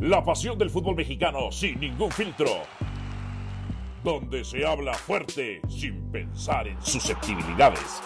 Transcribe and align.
La 0.00 0.24
pasión 0.24 0.56
del 0.56 0.70
fútbol 0.70 0.96
mexicano 0.96 1.52
sin 1.52 1.78
ningún 1.78 2.10
filtro. 2.10 2.62
Donde 4.02 4.42
se 4.46 4.64
habla 4.64 4.94
fuerte 4.94 5.60
sin 5.68 6.10
pensar 6.10 6.66
en 6.66 6.80
susceptibilidades. 6.80 8.00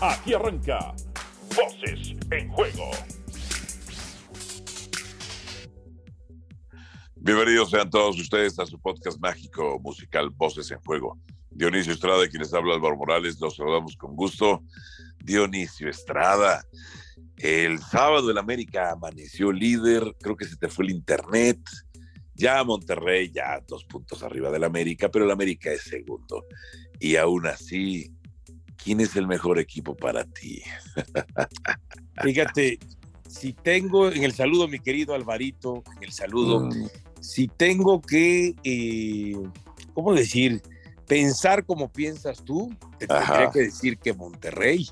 Aquí 0.00 0.34
arranca 0.34 0.96
Voces 1.54 2.16
en 2.32 2.48
Juego. 2.50 2.90
Bienvenidos 7.14 7.70
sean 7.70 7.88
todos 7.88 8.18
ustedes 8.18 8.58
a 8.58 8.66
su 8.66 8.80
podcast 8.80 9.20
mágico 9.20 9.78
musical 9.78 10.28
Voces 10.30 10.72
en 10.72 10.80
Juego. 10.80 11.16
Dionisio 11.50 11.92
Estrada, 11.92 12.26
quienes 12.28 12.52
habla 12.52 12.74
Álvaro 12.74 12.96
Morales, 12.96 13.38
los 13.40 13.54
saludamos 13.54 13.96
con 13.96 14.16
gusto. 14.16 14.64
Dionisio 15.22 15.88
Estrada, 15.88 16.64
el 17.38 17.78
sábado 17.80 18.30
el 18.30 18.38
América 18.38 18.92
amaneció 18.92 19.52
líder, 19.52 20.16
creo 20.20 20.36
que 20.36 20.44
se 20.44 20.56
te 20.56 20.68
fue 20.68 20.86
el 20.86 20.90
internet. 20.90 21.58
Ya 22.34 22.62
Monterrey, 22.62 23.30
ya 23.32 23.60
dos 23.66 23.84
puntos 23.84 24.22
arriba 24.22 24.50
del 24.50 24.64
América, 24.64 25.08
pero 25.08 25.24
el 25.24 25.30
América 25.30 25.72
es 25.72 25.82
segundo. 25.82 26.44
Y 27.00 27.16
aún 27.16 27.46
así, 27.46 28.12
¿quién 28.76 29.00
es 29.00 29.16
el 29.16 29.26
mejor 29.26 29.58
equipo 29.58 29.96
para 29.96 30.24
ti? 30.24 30.62
Fíjate, 32.22 32.78
si 33.28 33.52
tengo 33.52 34.10
en 34.10 34.24
el 34.24 34.32
saludo, 34.32 34.68
mi 34.68 34.78
querido 34.78 35.14
Alvarito, 35.14 35.82
en 35.96 36.04
el 36.04 36.12
saludo, 36.12 36.60
mm. 36.60 36.88
si 37.20 37.48
tengo 37.48 38.00
que, 38.00 38.54
eh, 38.64 39.36
¿cómo 39.92 40.14
decir? 40.14 40.62
Pensar 41.06 41.64
como 41.64 41.90
piensas 41.90 42.44
tú, 42.44 42.74
te 42.98 43.06
tendría 43.06 43.50
que 43.50 43.60
decir 43.60 43.98
que 43.98 44.12
Monterrey. 44.12 44.88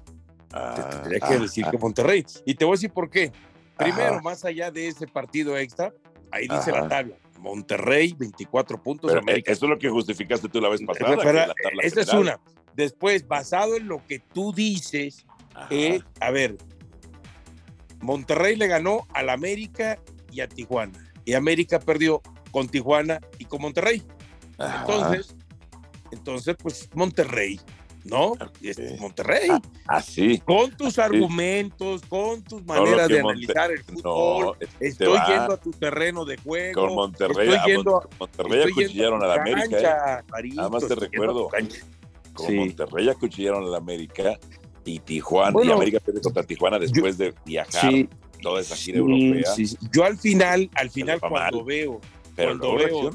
Te 0.48 0.82
tendría 0.96 1.20
que 1.20 1.38
decir 1.38 1.66
que 1.70 1.78
Monterrey. 1.78 2.24
Y 2.44 2.54
te 2.54 2.64
voy 2.64 2.72
a 2.72 2.76
decir 2.76 2.90
por 2.90 3.10
qué. 3.10 3.32
Primero, 3.76 4.20
más 4.22 4.44
allá 4.44 4.70
de 4.70 4.88
ese 4.88 5.06
partido 5.06 5.56
extra, 5.56 5.92
ahí 6.30 6.48
dice 6.48 6.72
la 6.72 6.88
tabla. 6.88 7.16
Monterrey, 7.38 8.14
24 8.18 8.82
puntos. 8.82 9.12
Eh, 9.12 9.18
América. 9.18 9.52
Eso 9.52 9.66
es 9.66 9.70
lo 9.70 9.78
que 9.78 9.88
justificaste 9.88 10.48
tú 10.48 10.60
la 10.60 10.68
vez 10.68 10.80
pasada. 10.82 11.54
esa 11.82 12.00
es 12.00 12.12
una. 12.12 12.40
Después, 12.74 13.26
basado 13.26 13.76
en 13.76 13.88
lo 13.88 14.04
que 14.06 14.18
tú 14.18 14.52
dices, 14.52 15.26
eh, 15.70 16.00
a 16.20 16.30
ver, 16.30 16.56
Monterrey 18.00 18.56
le 18.56 18.66
ganó 18.66 19.06
al 19.14 19.30
América 19.30 19.98
y 20.30 20.40
a 20.40 20.48
Tijuana. 20.48 20.92
Y 21.24 21.34
América 21.34 21.78
perdió 21.80 22.22
con 22.50 22.68
Tijuana 22.68 23.20
y 23.38 23.44
con 23.46 23.62
Monterrey. 23.62 24.02
Entonces, 24.58 25.36
entonces, 26.10 26.56
pues 26.62 26.88
Monterrey, 26.94 27.60
¿no? 28.06 28.32
Este, 28.62 28.96
Monterrey. 28.98 29.50
Así. 29.86 30.38
Ah, 30.40 30.44
con 30.44 30.76
tus 30.76 30.98
argumentos, 30.98 32.02
con 32.08 32.42
tus 32.42 32.64
maneras 32.64 33.08
de 33.08 33.20
analizar 33.20 33.70
el 33.70 33.82
fútbol. 33.82 34.56
estoy 34.80 35.18
yendo 35.28 35.54
a 35.54 35.56
tu 35.56 35.70
terreno 35.72 36.24
de 36.24 36.36
juego. 36.38 36.82
Con 36.82 36.94
Monterrey. 36.94 37.54
Estoy 37.54 37.72
yendo, 37.72 37.98
a 37.98 38.08
Monterrey 38.18 38.62
acuchillaron 38.70 39.22
a 39.22 39.26
la 39.26 39.34
América. 39.34 40.24
¿eh? 40.42 40.48
Nada 40.54 40.68
más 40.68 40.86
te 40.86 40.94
recuerdo. 40.94 41.48
Con 42.34 42.56
Monterrey 42.56 43.08
acuchillaron 43.08 43.64
a 43.64 43.66
la 43.68 43.78
América 43.78 44.38
y 44.84 45.00
Tijuana. 45.00 45.58
y 45.64 45.70
América 45.70 46.00
perdió 46.00 46.22
contra 46.22 46.42
Tijuana 46.42 46.78
después 46.78 47.18
de 47.18 47.34
viajar 47.44 47.92
toda 48.40 48.60
esa 48.60 48.76
gira 48.76 48.98
europea. 48.98 49.52
Yo 49.92 50.04
al 50.04 50.16
final, 50.16 50.70
al 50.74 50.90
final 50.90 51.20
cuando 51.20 51.64
veo. 51.64 52.00
cuando 52.36 52.76
veo, 52.76 53.10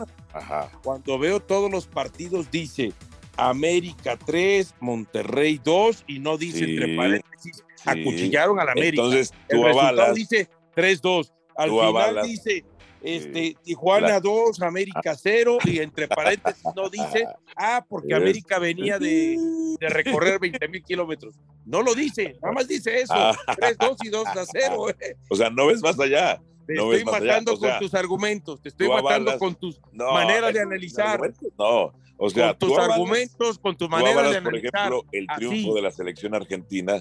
cuando 0.83 1.19
veo 1.19 1.39
todos 1.39 1.71
los 1.71 1.87
partidos 1.87 2.49
dice 2.51 2.93
América 3.37 4.17
3, 4.17 4.75
Monterrey 4.79 5.59
2 5.63 6.05
y 6.07 6.19
no 6.19 6.37
dice 6.37 6.63
entre 6.65 6.95
paréntesis, 6.95 7.63
acuchillaron 7.85 8.59
a 8.59 8.65
la 8.65 8.71
América. 8.73 9.01
Entonces 9.03 9.33
tú 9.49 9.65
El 9.65 9.77
avalas. 9.77 10.15
dice 10.15 10.49
3-2. 10.75 11.31
Al 11.55 11.69
final 11.69 12.21
dice 12.23 12.65
este, 13.01 13.55
Tijuana 13.63 14.19
2, 14.19 14.61
América 14.61 15.15
0 15.15 15.57
y 15.65 15.79
entre 15.79 16.07
paréntesis 16.07 16.63
no 16.75 16.89
dice, 16.89 17.25
ah, 17.55 17.83
porque 17.87 18.13
América 18.13 18.59
venía 18.59 18.99
de, 18.99 19.37
de 19.79 19.89
recorrer 19.89 20.39
20 20.39 20.67
mil 20.67 20.83
kilómetros. 20.83 21.35
No 21.65 21.81
lo 21.81 21.95
dice, 21.95 22.37
nada 22.41 22.53
más 22.53 22.67
dice 22.67 23.01
eso, 23.01 23.13
3-2 23.13 23.97
y 24.03 24.09
2-0. 24.09 24.95
Eh. 25.01 25.15
O 25.29 25.35
sea, 25.35 25.49
no 25.49 25.67
ves 25.67 25.81
más 25.81 25.99
allá. 25.99 26.41
Te 26.67 26.73
estoy 26.73 27.03
matando 27.03 27.57
con 27.57 27.79
tus 27.79 27.93
argumentos, 27.93 28.61
te 28.61 28.69
estoy 28.69 28.87
matando 28.87 29.37
con 29.37 29.55
tus 29.55 29.79
maneras 29.91 30.53
de 30.53 30.61
analizar. 30.61 31.19
No, 31.57 31.93
o 32.23 32.29
sea, 32.29 32.53
con 32.53 32.69
tus 32.69 32.77
argumentos, 32.77 33.57
con 33.57 33.75
tu 33.75 33.89
manera 33.89 34.29
de 34.29 34.37
analizar. 34.37 34.43
Por 34.43 34.55
ejemplo, 34.55 35.05
el 35.11 35.25
triunfo 35.37 35.73
de 35.73 35.81
la 35.81 35.89
selección 35.89 36.35
argentina 36.35 36.99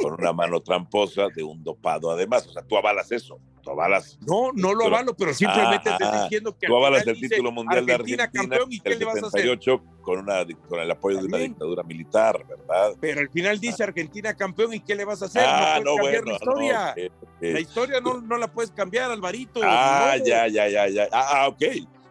con 0.00 0.14
una 0.14 0.32
mano 0.32 0.62
tramposa 0.62 1.28
de 1.28 1.42
un 1.42 1.62
dopado 1.62 2.10
además. 2.10 2.46
O 2.46 2.52
sea, 2.52 2.62
tú 2.62 2.78
avalas 2.78 3.12
eso. 3.12 3.38
Tú 3.62 3.70
avalas. 3.70 4.18
No, 4.26 4.50
no 4.54 4.72
lo 4.72 4.86
avalo, 4.86 5.14
pero 5.14 5.34
simplemente 5.34 5.90
estoy 5.90 6.06
ah, 6.10 6.22
diciendo 6.22 6.56
que. 6.56 6.68
Tú 6.68 6.74
avalas 6.74 7.06
el 7.06 7.20
título 7.20 7.52
mundial 7.52 7.84
de 7.84 7.92
Argentina. 7.92 8.30
campeón, 8.30 8.72
¿y 8.72 8.80
qué 8.80 8.96
le 8.96 9.04
vas 9.04 9.22
a 9.22 9.26
hacer? 9.26 9.60
Con, 10.00 10.18
una, 10.20 10.46
con 10.66 10.80
el 10.80 10.90
apoyo 10.90 11.18
de 11.18 11.26
una 11.26 11.38
dictadura 11.38 11.82
militar, 11.82 12.42
¿verdad? 12.48 12.96
Pero 12.98 13.20
al 13.20 13.28
final 13.28 13.60
dice 13.60 13.84
Argentina 13.84 14.34
campeón, 14.34 14.72
¿y 14.72 14.80
qué 14.80 14.94
le 14.94 15.04
vas 15.04 15.20
a 15.20 15.26
hacer? 15.26 15.44
Ah, 15.46 15.80
no 15.84 15.96
puedes 15.96 16.22
cambiar 16.22 16.24
la 16.24 16.32
historia. 16.32 16.94
la 17.40 17.60
historia 17.60 18.00
no, 18.00 18.22
no 18.22 18.38
la 18.38 18.48
puedes 18.48 18.70
cambiar, 18.70 19.10
Alvarito. 19.10 19.60
Ah, 19.62 20.16
ya, 20.24 20.48
ya, 20.48 20.66
ya, 20.68 20.88
ya. 20.88 21.08
Ah, 21.12 21.46
ok. 21.48 21.62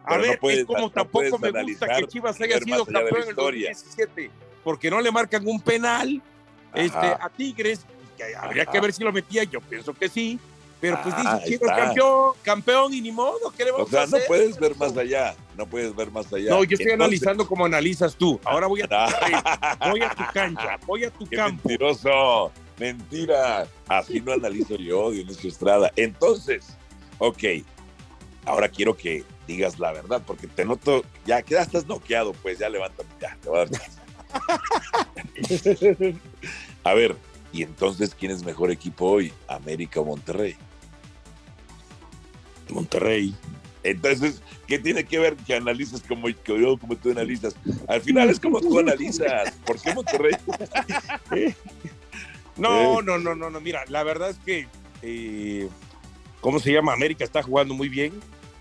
A 0.04 0.16
ver, 0.16 0.38
es 0.42 0.64
como 0.64 0.90
tampoco 0.90 1.38
me 1.38 1.50
gusta 1.62 1.86
que 1.96 2.06
Chivas 2.06 2.40
haya 2.40 2.58
sido 2.58 2.84
campeón 2.84 3.22
en 3.22 3.28
el 3.28 3.34
2017, 3.34 4.30
porque 4.64 4.90
no 4.90 5.00
le 5.00 5.10
marcan 5.10 5.46
un 5.46 5.60
penal 5.60 6.20
este, 6.74 7.06
a 7.06 7.30
Tigres, 7.36 7.84
que 8.16 8.34
habría 8.36 8.66
que 8.66 8.80
ver 8.80 8.92
si 8.92 9.04
lo 9.04 9.12
metía, 9.12 9.44
yo 9.44 9.60
pienso 9.60 9.94
que 9.94 10.08
sí, 10.08 10.38
pero 10.80 11.00
pues 11.02 11.16
dice 11.16 11.28
ah, 11.28 11.40
Chivas 11.44 11.76
campeón, 11.76 12.32
campeón 12.42 12.94
y 12.94 13.00
ni 13.00 13.12
modo, 13.12 13.52
¿qué 13.56 13.64
le 13.64 13.70
vamos 13.70 13.86
o 13.86 13.90
sea, 13.90 14.00
a 14.00 14.04
hacer? 14.04 14.20
no 14.20 14.26
puedes 14.26 14.58
ver 14.58 14.76
más 14.76 14.96
allá, 14.96 15.36
no 15.56 15.66
puedes 15.66 15.94
ver 15.94 16.10
más 16.10 16.32
allá. 16.32 16.50
No, 16.50 16.64
yo 16.64 16.74
estoy 16.74 16.92
analizando 16.92 17.46
como 17.46 17.64
analizas 17.64 18.16
tú, 18.16 18.40
ahora 18.44 18.66
voy 18.66 18.82
a 18.82 18.88
tu, 19.80 19.88
voy 19.90 20.02
a 20.02 20.10
tu 20.10 20.24
cancha, 20.34 20.78
voy 20.84 21.04
a 21.04 21.10
tu 21.10 21.28
Qué 21.28 21.36
campo. 21.36 21.68
mentiroso, 21.68 22.50
mentira, 22.78 23.68
así 23.86 24.20
no 24.20 24.32
analizo 24.32 24.74
yo, 24.76 25.12
Dionisio 25.12 25.48
Estrada. 25.48 25.92
Entonces, 25.94 26.76
ok, 27.18 27.44
ahora 28.44 28.68
quiero 28.68 28.96
que 28.96 29.24
digas 29.46 29.78
la 29.78 29.92
verdad, 29.92 30.22
porque 30.26 30.46
te 30.46 30.64
noto, 30.64 31.04
ya 31.26 31.42
que 31.42 31.54
ya 31.54 31.62
estás 31.62 31.86
noqueado, 31.86 32.32
pues 32.32 32.58
ya 32.58 32.68
levántate, 32.68 33.08
ya, 33.20 33.36
te 33.40 33.48
voy 33.48 33.60
a 33.60 33.66
dar. 33.66 33.80
a 36.84 36.94
ver, 36.94 37.16
y 37.52 37.62
entonces, 37.62 38.14
¿quién 38.14 38.32
es 38.32 38.44
mejor 38.44 38.70
equipo 38.70 39.06
hoy? 39.06 39.32
¿América 39.46 40.00
o 40.00 40.04
Monterrey? 40.04 40.56
Monterrey. 42.70 43.34
Entonces, 43.82 44.40
¿qué 44.66 44.78
tiene 44.78 45.04
que 45.04 45.18
ver 45.18 45.36
que 45.36 45.54
analices 45.54 46.02
como 46.02 46.28
yo, 46.28 46.78
como 46.78 46.96
tú 46.96 47.10
analizas? 47.10 47.54
Al 47.88 48.00
final 48.00 48.30
es 48.30 48.40
como 48.40 48.60
tú 48.60 48.78
analizas. 48.78 49.52
¿Por 49.66 49.80
qué 49.80 49.92
Monterrey? 49.92 50.34
no, 52.56 53.02
no, 53.02 53.18
no, 53.18 53.34
no, 53.34 53.50
no. 53.50 53.60
Mira, 53.60 53.84
la 53.88 54.02
verdad 54.02 54.30
es 54.30 54.38
que, 54.38 54.68
eh, 55.02 55.68
¿cómo 56.40 56.60
se 56.60 56.72
llama? 56.72 56.92
América 56.92 57.24
está 57.24 57.42
jugando 57.42 57.74
muy 57.74 57.88
bien. 57.88 58.12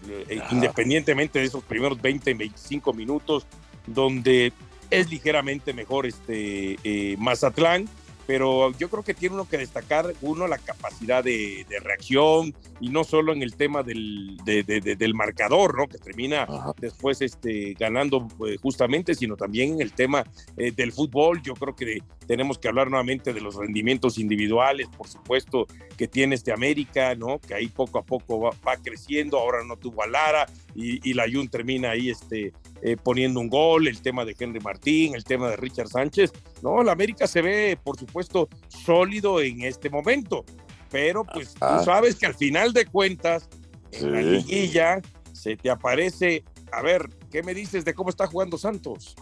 Eh, 0.10 0.42
independientemente 0.52 1.40
de 1.40 1.46
esos 1.46 1.64
primeros 1.64 2.02
20, 2.02 2.34
25 2.34 2.94
minutos, 2.94 3.46
donde 3.86 4.52
es 4.90 5.10
ligeramente 5.10 5.74
mejor 5.74 6.06
este 6.06 6.78
eh, 6.84 7.16
Mazatlán, 7.18 7.88
pero 8.28 8.72
yo 8.78 8.90
creo 8.90 9.04
que 9.04 9.14
tiene 9.14 9.36
uno 9.36 9.48
que 9.48 9.58
destacar, 9.58 10.14
uno, 10.22 10.48
la 10.48 10.58
capacidad 10.58 11.24
de, 11.24 11.66
reacción 11.82 12.54
y 12.80 12.90
no 12.90 13.04
solo 13.04 13.34
en 13.34 13.42
el 13.42 13.56
tema 13.56 13.84
del, 13.84 14.38
del 14.46 15.14
marcador, 15.14 15.78
¿no? 15.78 15.88
Que 15.88 15.98
termina 15.98 16.48
después 16.80 17.22
este, 17.22 17.74
ganando 17.80 18.28
eh, 18.48 18.58
justamente, 18.62 19.16
sino 19.16 19.36
también 19.36 19.74
en 19.74 19.82
el 19.82 19.94
tema 19.94 20.24
eh, 20.58 20.72
del 20.72 20.92
fútbol. 20.92 21.42
Yo 21.42 21.54
creo 21.56 21.76
que 21.76 22.02
tenemos 22.28 22.58
que 22.58 22.68
hablar 22.68 22.90
nuevamente 22.90 23.34
de 23.34 23.42
los 23.42 23.56
rendimientos 23.56 24.18
individuales, 24.18 24.88
por 24.90 25.08
supuesto, 25.08 25.68
que 25.98 26.08
tiene 26.08 26.36
este 26.36 26.52
América, 26.52 27.16
¿no? 27.16 27.40
Que 27.40 27.54
ahí 27.54 27.68
poco 27.68 28.00
a 28.00 28.04
poco 28.04 28.40
va, 28.40 28.78
creciendo, 28.84 29.40
ahora 29.40 29.64
no 29.64 29.78
tuvo 29.78 30.04
a 30.04 30.08
Lara 30.08 30.46
y, 30.76 31.10
y 31.10 31.14
la 31.14 31.26
Jun 31.32 31.50
termina 31.50 31.92
ahí 31.92 32.10
este, 32.10 32.54
eh, 32.82 32.98
poniendo 33.02 33.40
un 33.40 33.50
gol, 33.50 33.88
el 33.88 34.02
tema 34.02 34.26
de 34.26 34.36
Henry 34.38 34.60
Martín, 34.60 35.16
el 35.16 35.24
tema 35.24 35.50
de 35.50 35.56
Richard 35.56 35.88
Sánchez. 35.88 36.32
No, 36.62 36.84
la 36.84 36.92
América 36.92 37.28
se 37.28 37.42
ve, 37.42 37.78
por 37.82 37.98
supuesto, 37.98 38.50
sólido 38.68 39.42
en 39.42 39.62
este 39.62 39.90
momento, 39.90 40.44
pero 40.90 41.24
pues 41.24 41.54
tú 41.54 41.84
sabes 41.84 42.16
que 42.16 42.26
al 42.26 42.36
final 42.36 42.74
de 42.74 42.86
cuentas, 42.86 43.50
en 43.92 44.12
la 44.12 44.22
liguilla, 44.22 45.02
se 45.32 45.56
te 45.56 45.70
aparece, 45.70 46.44
a 46.72 46.82
ver, 46.82 47.10
¿qué 47.32 47.44
me 47.44 47.54
dices 47.54 47.86
de 47.86 47.94
cómo 47.94 48.10
está 48.10 48.28
jugando 48.28 48.58
Santos? 48.58 49.16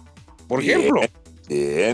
Por 0.47 0.61
ejemplo. 0.61 1.01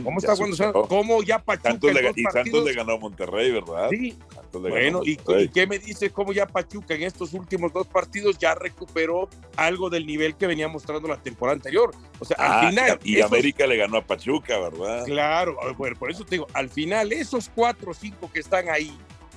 ¿Cómo 0.04 0.20
está 0.20 0.36
jugando 0.36 0.56
Santos? 0.56 0.88
¿Cómo 0.88 1.24
ya 1.24 1.40
Pachuca 1.40 1.72
Santos 1.72 1.94
le, 1.94 2.12
y 2.16 2.24
Santos 2.24 2.66
le 2.66 2.74
ganó 2.74 2.94
a 2.94 3.00
Monterrey, 3.00 3.52
¿verdad? 3.52 3.90
Sí. 3.90 4.18
Bueno, 4.60 5.02
¿y, 5.04 5.18
qué 5.48 5.68
me 5.68 5.80
dice 5.80 6.10
cómo 6.10 6.34
ya 6.34 6.46
Pachuca 6.46 6.94
en 6.94 7.04
estos 7.04 7.34
últimos 7.34 7.74
dos 7.74 7.88
partidos 7.88 8.38
ya 8.38 8.56
recuperó 8.56 9.30
algo 9.56 9.90
del 9.90 10.06
nivel 10.06 10.36
que 10.36 10.48
venía 10.48 10.68
mostrando 10.68 11.08
la 11.08 11.18
temporada 11.18 11.56
anterior? 11.56 11.94
O 12.20 12.26
sea, 12.26 12.38
al 12.38 12.52
ah, 12.52 12.70
final. 12.70 13.00
Y 13.04 13.22
América 13.22 13.68
le 13.68 13.78
ganó 13.78 13.98
a 13.98 14.02
Pachuca, 14.02 14.60
¿verdad? 14.60 15.06
Claro, 15.06 15.58
bueno, 15.78 15.96
por 15.98 16.12
eso 16.12 16.24
te 16.24 16.36
digo, 16.36 16.48
al 16.54 16.70
final, 16.70 17.12
esos 17.12 17.50
cuatro 17.54 17.92
o 17.92 17.94
cinco 17.94 18.30
que 18.32 18.40
están 18.40 18.70
ahí, 18.70 18.96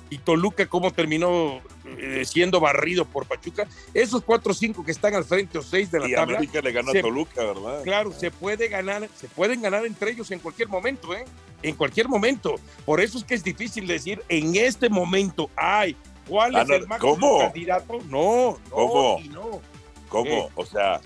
y 0.09 0.17
Toluca 0.17 0.65
cómo 0.67 0.91
terminó 0.91 1.61
eh, 1.85 2.23
siendo 2.25 2.59
barrido 2.59 3.05
por 3.05 3.25
Pachuca. 3.25 3.67
Esos 3.93 4.23
cuatro 4.23 4.51
o 4.51 4.55
cinco 4.55 4.83
que 4.83 4.91
están 4.91 5.13
al 5.15 5.23
frente 5.25 5.57
o 5.57 5.61
seis 5.61 5.91
de 5.91 5.99
la 5.99 6.07
y 6.09 6.13
tabla. 6.13 6.37
América 6.37 6.61
le 6.61 6.71
ganó 6.71 6.91
se- 6.91 6.99
a 6.99 7.01
Toluca, 7.01 7.43
¿verdad? 7.43 7.83
Claro, 7.83 8.11
se 8.11 8.31
puede 8.31 8.67
ganar, 8.67 9.07
se 9.15 9.27
pueden 9.27 9.61
ganar 9.61 9.85
entre 9.85 10.11
ellos 10.11 10.29
en 10.31 10.39
cualquier 10.39 10.67
momento, 10.67 11.13
¿eh? 11.13 11.25
En 11.61 11.75
cualquier 11.75 12.07
momento. 12.07 12.55
Por 12.85 13.01
eso 13.01 13.17
es 13.17 13.23
que 13.23 13.35
es 13.35 13.43
difícil 13.43 13.85
decir 13.85 14.21
en 14.29 14.55
este 14.55 14.89
momento, 14.89 15.49
ay, 15.55 15.95
¿cuál 16.27 16.55
Ah, 16.55 16.61
es 16.63 16.67
no, 16.69 16.75
el 16.75 16.87
máximo 16.87 17.15
¿cómo? 17.15 17.39
candidato? 17.39 17.99
No, 18.09 18.51
no, 18.51 18.57
¿Cómo? 18.69 19.19
y 19.23 19.29
no. 19.29 19.61
¿Cómo? 20.09 20.29
Eh. 20.31 20.49
O 20.55 20.65
sea, 20.65 21.01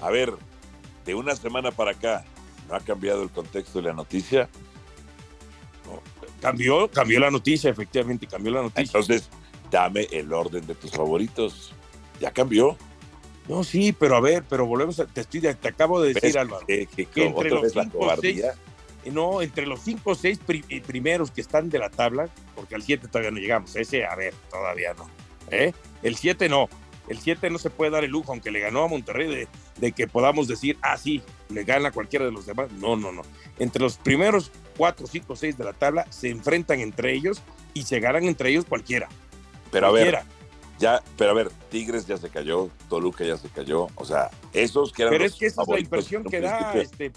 a 0.00 0.10
ver, 0.10 0.32
de 1.04 1.14
una 1.14 1.36
semana 1.36 1.70
para 1.70 1.92
acá, 1.92 2.24
¿no 2.68 2.74
ha 2.74 2.80
cambiado 2.80 3.22
el 3.22 3.30
contexto 3.30 3.80
de 3.80 3.88
la 3.88 3.94
noticia? 3.94 4.48
Cambió, 6.50 6.88
cambió 6.90 7.20
la 7.20 7.30
noticia, 7.30 7.70
efectivamente, 7.70 8.26
cambió 8.26 8.52
la 8.52 8.62
noticia. 8.62 8.82
Entonces, 8.84 9.28
dame 9.70 10.06
el 10.12 10.32
orden 10.32 10.66
de 10.66 10.74
tus 10.74 10.90
favoritos. 10.90 11.72
Ya 12.20 12.30
cambió. 12.32 12.76
No, 13.48 13.64
sí, 13.64 13.92
pero 13.92 14.16
a 14.16 14.20
ver, 14.20 14.44
pero 14.48 14.66
volvemos 14.66 15.00
a, 15.00 15.06
te, 15.06 15.22
estoy, 15.22 15.40
te 15.40 15.68
acabo 15.68 16.00
de 16.02 16.12
¿Ves 16.12 16.22
decir, 16.22 16.38
Álvaro. 16.38 16.66
que, 16.66 16.86
que- 16.86 17.06
que 17.06 17.26
entre 17.26 17.50
los 17.50 17.72
cinco? 17.72 18.12
Eh, 18.22 18.52
No, 19.10 19.40
entre 19.40 19.66
los 19.66 19.80
cinco 19.80 20.10
o 20.10 20.14
seis 20.14 20.38
eh, 20.48 20.82
primeros 20.86 21.30
que 21.30 21.40
están 21.40 21.70
de 21.70 21.78
la 21.78 21.88
tabla, 21.88 22.28
porque 22.54 22.74
al 22.74 22.82
7 22.82 23.08
todavía 23.08 23.30
no 23.30 23.38
llegamos. 23.38 23.74
Ese, 23.76 24.04
a 24.04 24.14
ver, 24.16 24.34
todavía 24.50 24.92
no. 24.94 25.08
¿eh? 25.50 25.72
El 26.02 26.16
7 26.16 26.48
no. 26.48 26.68
El 27.08 27.18
7 27.18 27.48
no 27.48 27.58
se 27.58 27.70
puede 27.70 27.90
dar 27.90 28.04
el 28.04 28.10
lujo, 28.10 28.32
aunque 28.32 28.50
le 28.50 28.60
ganó 28.60 28.82
a 28.84 28.88
Monterrey, 28.88 29.28
de, 29.28 29.48
de 29.78 29.92
que 29.92 30.06
podamos 30.06 30.48
decir, 30.48 30.76
ah, 30.82 30.96
sí, 30.96 31.22
le 31.48 31.64
gana 31.64 31.88
a 31.88 31.92
cualquiera 31.92 32.24
de 32.24 32.32
los 32.32 32.46
demás. 32.46 32.70
No, 32.72 32.96
no, 32.96 33.12
no. 33.12 33.22
Entre 33.58 33.80
los 33.80 33.96
primeros 33.96 34.50
4, 34.76 35.06
5, 35.06 35.36
6 35.36 35.58
de 35.58 35.64
la 35.64 35.72
tabla 35.72 36.06
se 36.10 36.30
enfrentan 36.30 36.80
entre 36.80 37.12
ellos 37.12 37.42
y 37.74 37.82
se 37.82 38.00
ganan 38.00 38.24
entre 38.24 38.50
ellos 38.50 38.64
cualquiera. 38.64 39.08
Pero 39.70 39.86
a 39.86 39.90
ver, 39.90 40.20
ya, 40.78 41.02
pero 41.16 41.30
a 41.32 41.34
ver, 41.34 41.50
Tigres 41.70 42.06
ya 42.06 42.16
se 42.16 42.30
cayó, 42.30 42.70
Toluca 42.88 43.24
ya 43.24 43.36
se 43.36 43.48
cayó. 43.48 43.88
O 43.96 44.04
sea, 44.04 44.30
esos 44.52 44.92
que 44.92 45.02
eran 45.02 45.12
Pero 45.12 45.24
los 45.24 45.32
es 45.32 45.38
que 45.38 45.46
esa 45.46 45.62
es 45.62 45.68
la 45.68 45.80
impresión 45.80 46.22
en 46.24 46.30
que 46.30 46.40
da, 46.40 46.72
este, 46.74 47.12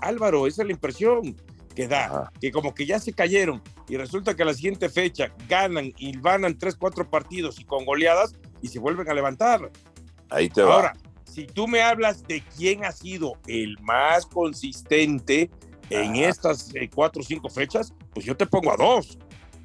Álvaro, 0.00 0.46
esa 0.46 0.62
es 0.62 0.68
la 0.68 0.72
impresión 0.72 1.36
que 1.74 1.88
da, 1.88 2.06
Ajá. 2.06 2.32
que 2.40 2.52
como 2.52 2.74
que 2.74 2.86
ya 2.86 2.98
se 2.98 3.12
cayeron 3.12 3.62
y 3.88 3.96
resulta 3.96 4.34
que 4.34 4.42
a 4.42 4.46
la 4.46 4.54
siguiente 4.54 4.88
fecha 4.88 5.32
ganan 5.48 5.92
y 5.98 6.18
ganan 6.18 6.58
tres, 6.58 6.74
cuatro 6.74 7.08
partidos 7.08 7.60
y 7.60 7.64
con 7.64 7.84
goleadas 7.84 8.34
y 8.62 8.68
se 8.68 8.78
vuelven 8.78 9.08
a 9.08 9.14
levantar. 9.14 9.70
Ahí 10.30 10.48
te 10.48 10.62
va. 10.62 10.74
Ahora, 10.74 10.96
si 11.36 11.46
tú 11.46 11.68
me 11.68 11.82
hablas 11.82 12.26
de 12.26 12.42
quién 12.56 12.82
ha 12.86 12.92
sido 12.92 13.34
el 13.46 13.76
más 13.82 14.24
consistente 14.24 15.50
en 15.90 16.16
estas 16.16 16.74
eh, 16.74 16.88
cuatro 16.92 17.20
o 17.20 17.24
cinco 17.24 17.50
fechas, 17.50 17.92
pues 18.14 18.24
yo 18.24 18.34
te 18.34 18.46
pongo 18.46 18.72
a 18.72 18.76
dos. 18.78 19.18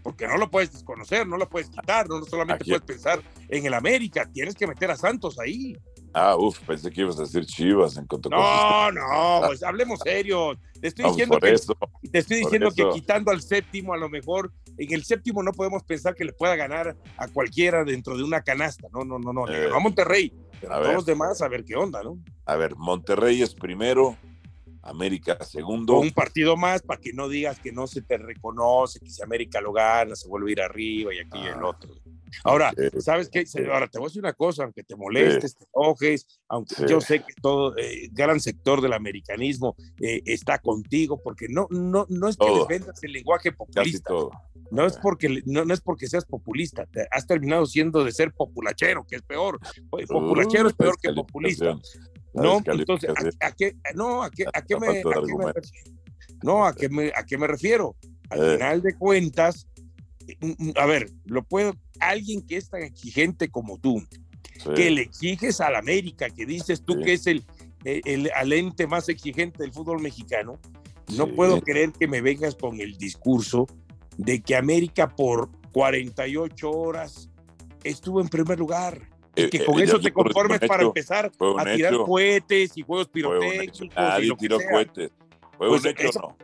Porque 0.04 0.28
no 0.28 0.36
lo 0.36 0.50
puedes 0.52 0.74
desconocer, 0.74 1.26
no 1.26 1.38
lo 1.38 1.48
puedes 1.48 1.70
quitar, 1.70 2.10
no 2.10 2.26
solamente 2.26 2.64
Aquí- 2.64 2.72
puedes 2.72 2.86
pensar 2.86 3.22
en 3.48 3.66
el 3.66 3.74
América, 3.74 4.30
tienes 4.34 4.54
que 4.56 4.68
meter 4.68 4.92
a 4.92 4.98
Santos 4.98 5.40
ahí. 5.40 5.78
Ah, 6.14 6.36
uf, 6.38 6.60
pensé 6.66 6.92
que 6.92 7.02
ibas 7.02 7.18
a 7.20 7.22
decir 7.22 7.46
Chivas 7.46 7.96
en 7.98 8.06
cuanto 8.06 8.30
No, 8.30 8.92
no, 8.92 9.42
pues 9.48 9.64
hablemos 9.64 10.00
serios. 10.00 10.58
Te 10.82 10.88
estoy 10.90 11.06
No, 11.06 11.12
diciendo 11.12 11.40
que 11.40 11.52
eso. 11.54 11.78
te 12.12 12.18
estoy 12.20 12.38
diciendo 12.38 12.70
que 12.76 12.90
quitando 12.90 13.32
al 13.32 13.42
séptimo, 13.42 13.94
a 13.94 13.98
lo 13.98 14.10
mejor 14.10 14.52
en 14.78 14.94
el 14.94 15.04
séptimo 15.06 15.42
no 15.44 15.52
podemos 15.54 15.84
pensar 15.84 16.16
que 16.16 16.26
le 16.26 16.34
pueda 16.34 16.56
ganar 16.56 16.96
a 17.18 17.28
cualquiera 17.30 17.84
dentro 17.86 18.18
de 18.18 18.24
una 18.24 18.42
canasta. 18.42 18.88
No, 18.92 19.04
no, 19.06 19.20
no, 19.20 19.32
no. 19.32 19.46
Le 19.46 19.58
Eh, 19.58 19.64
ganó 19.66 19.76
a 19.76 19.80
Monterrey, 19.80 20.34
pero 20.60 20.74
a 20.74 20.76
a 20.76 20.80
todos 20.80 20.88
ver. 20.88 20.96
los 20.96 21.06
demás 21.06 21.42
a 21.42 21.48
ver 21.48 21.64
qué 21.64 21.76
onda, 21.76 22.04
¿no? 22.04 22.18
A 22.46 22.56
ver, 22.56 22.76
Monterrey 22.76 23.42
es 23.42 23.54
primero, 23.56 24.18
América 24.84 25.38
segundo. 25.44 26.00
Un 26.00 26.12
partido 26.12 26.58
más 26.58 26.82
para 26.82 27.00
que 27.00 27.14
no 27.14 27.28
digas 27.30 27.60
que 27.60 27.72
no 27.72 27.88
se 27.88 28.02
te 28.02 28.18
reconoce, 28.18 29.00
que 29.00 29.10
si 29.10 29.22
América 29.22 29.62
lo 29.62 29.72
gana, 29.74 30.16
se 30.16 30.28
vuelve 30.28 30.50
a 30.50 30.54
ir 30.54 30.62
arriba 30.62 31.14
y 31.14 31.20
aquí 31.20 31.38
y 31.40 31.48
el 31.48 31.54
Ah. 31.56 31.68
otro. 31.68 31.92
Ahora. 32.46 32.72
¿sabes 33.00 33.30
qué? 33.30 33.44
Ahora 33.72 33.88
te 33.88 34.00
voy 34.00 34.06
a 34.06 34.10
decir 34.10 34.22
una 34.22 34.34
cosa, 34.34 34.64
aunque 34.64 34.84
te 34.84 34.96
molestes, 34.96 35.56
te 35.58 35.66
enojes, 35.76 36.26
aunque 36.48 36.76
Sí. 36.76 36.84
yo 36.88 37.02
sé 37.02 37.20
que 37.20 37.34
todo 37.42 37.76
eh, 37.78 38.08
gran 38.12 38.40
sector 38.40 38.82
del 38.82 38.94
americanismo 38.94 39.76
eh, 40.02 40.22
está 40.26 40.58
contigo, 40.60 41.20
porque 41.22 41.48
no, 41.50 41.68
no, 41.70 42.06
no 42.10 42.28
es 42.30 42.38
que 42.38 42.46
Todo. 42.48 42.60
les 42.60 42.68
vendas 42.80 43.04
el 43.04 43.12
lenguaje 43.12 43.52
populista, 43.52 44.14
no 44.72 44.86
es 44.86 44.98
porque 44.98 45.42
no, 45.46 45.66
no 45.66 45.74
es 45.74 45.82
porque 45.82 46.08
seas 46.08 46.24
populista, 46.26 46.86
te- 46.86 47.06
has 47.12 47.28
terminado 47.28 47.66
siendo 47.66 48.04
de 48.06 48.14
ser 48.14 48.32
populachero, 48.34 49.06
que 49.06 49.18
es 49.18 49.22
peor. 49.24 49.60
Pues, 49.90 50.08
Populachero 50.08 50.70
es 50.70 50.74
peor 50.74 50.96
que 51.02 51.12
populista. 51.14 51.78
No, 52.34 52.62
entonces. 52.66 53.10
¿a, 53.40 53.48
a 53.48 53.52
qué, 53.52 53.76
no, 53.96 54.24
a 54.24 54.30
qué, 54.32 54.46
a 54.54 54.62
qué 54.62 54.76
me, 54.80 54.88
a 55.00 55.54
qué? 55.54 55.70
No, 56.44 56.66
¿a 56.66 56.74
qué 56.76 56.90
me, 56.90 57.12
a 57.16 57.24
qué 57.26 57.38
me 57.38 57.48
refiero? 57.48 57.96
Al 58.30 58.40
Eh. 58.44 58.54
final 58.58 58.82
de 58.82 58.96
cuentas, 58.96 59.68
mm, 60.40 60.52
mm, 60.70 60.72
a 60.78 60.86
ver, 60.86 61.10
lo 61.26 61.44
puedo, 61.44 61.74
alguien 62.00 62.42
que 62.42 62.58
es 62.58 62.70
tan 62.70 62.82
exigente 62.84 63.50
como 63.50 63.78
tú, 63.78 64.02
Sí. 64.64 64.70
que 64.76 64.92
le 64.92 65.02
exiges 65.02 65.60
al 65.62 65.76
América, 65.76 66.30
que 66.30 66.46
dices 66.46 66.84
tú 66.84 66.94
Sí. 66.94 67.04
que 67.04 67.14
es 67.14 67.28
el, 67.28 67.44
el, 67.84 68.30
el- 68.40 68.54
ente 68.54 68.86
más 68.88 69.10
exigente 69.10 69.64
del 69.64 69.74
fútbol 69.74 70.02
mexicano, 70.02 70.60
no 71.16 71.26
Sí. 71.26 71.32
puedo 71.36 71.60
creer 71.62 71.92
que 71.92 72.08
me 72.08 72.22
vengas 72.22 72.56
con 72.56 72.80
el 72.80 72.96
discurso 72.98 73.66
de 74.18 74.42
que 74.42 74.56
América 74.56 75.10
por 75.10 75.50
48 75.74 76.70
horas 76.70 77.30
estuvo 77.84 78.22
en 78.22 78.30
primer 78.30 78.60
lugar. 78.60 79.10
Y 79.36 79.44
Eh, 79.44 79.50
que 79.50 79.58
eh, 79.58 79.66
con 79.66 79.80
eso 79.80 80.00
te 80.00 80.12
conformes 80.12 80.60
para 80.60 80.84
empezar 80.84 81.26
a 81.58 81.64
tirar 81.74 81.94
hecho. 81.94 82.04
cohetes 82.04 82.78
y 82.78 82.82
juegos 82.82 83.08
pirotécnicos. 83.08 83.82
y 83.82 83.88
Nadie 83.90 84.28
lo 84.28 84.36
que 84.36 84.40
tiró 84.42 84.60
sea. 84.60 84.70
cohetes. 84.72 85.12
¿Fue 85.58 85.68
Pues 85.70 85.82
un 85.84 85.88
hecho 85.90 86.08
eso- 86.10 86.20
o 86.20 86.28
no? 86.30 86.38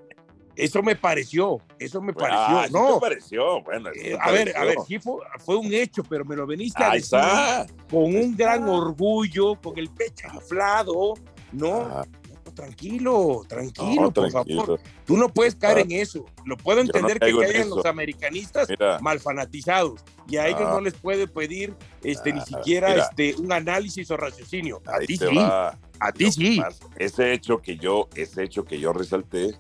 Eso 0.56 0.82
me 0.82 0.96
pareció, 0.96 1.60
eso 1.78 2.02
me 2.02 2.14
pareció. 2.14 2.40
Ah, 2.40 2.68
no, 2.72 2.96
te 2.96 3.00
pareció. 3.02 3.62
Bueno, 3.62 3.90
eh, 3.94 4.18
a 4.20 4.32
ver, 4.32 4.58
a 4.58 4.64
ver, 4.64 4.78
sí 4.88 4.98
fue, 4.98 5.18
fue 5.46 5.56
un 5.56 5.72
hecho, 5.72 6.02
pero 6.04 6.26
me 6.26 6.36
lo 6.36 6.48
veniste 6.48 6.82
a 6.84 6.92
Ahí 6.92 7.00
decir 7.00 7.20
está. 7.20 7.68
con 7.92 8.06
un 8.06 8.36
gran 8.36 8.68
orgullo, 8.68 9.54
con 9.62 9.78
el 9.78 9.88
pecho 9.92 10.26
inflado. 10.34 11.14
No, 11.52 11.82
Ah, 11.82 12.06
no, 12.27 12.27
tranquilo, 12.58 13.46
tranquilo, 13.48 14.02
no, 14.02 14.12
por 14.12 14.30
tranquilo. 14.32 14.62
favor. 14.66 14.80
Tú 15.06 15.16
no 15.16 15.30
puedes 15.30 15.56
caer 15.56 15.78
Ah. 15.78 15.82
en 15.82 15.92
eso. 15.94 16.26
Lo 16.46 16.58
puedo 16.58 16.80
Yo 16.82 16.84
no 16.92 17.00
entender 17.00 17.20
que 17.20 17.38
caigan 17.38 17.70
los 17.70 17.86
americanistas 17.86 18.68
Mira, 18.70 19.00
mal 19.00 19.20
fanatizados 19.20 20.02
y 20.28 20.38
a 20.38 20.48
ellos 20.48 20.62
Ah. 20.66 20.72
no 20.74 20.82
les 20.82 20.94
puede 20.96 21.28
pedir 21.28 21.76
este, 22.04 22.34
ni 22.34 22.40
Ah, 22.40 22.46
siquiera 22.46 22.90
mira. 22.90 23.04
este, 23.04 23.36
un 23.42 23.52
análisis 23.52 24.10
o 24.12 24.18
raciocinio. 24.18 24.82
A 24.86 25.00
ti 25.00 25.18
sí, 25.18 25.36
va. 25.36 25.78
a 26.00 26.12
ti 26.12 26.32
sí. 26.32 26.62
Ese 26.98 27.32
hecho 27.34 27.60
que 27.60 27.78
yo, 27.78 28.10
ese 28.16 28.44
hecho 28.44 28.66
que 28.66 28.80
yo 28.80 28.92
resalté, 28.92 29.58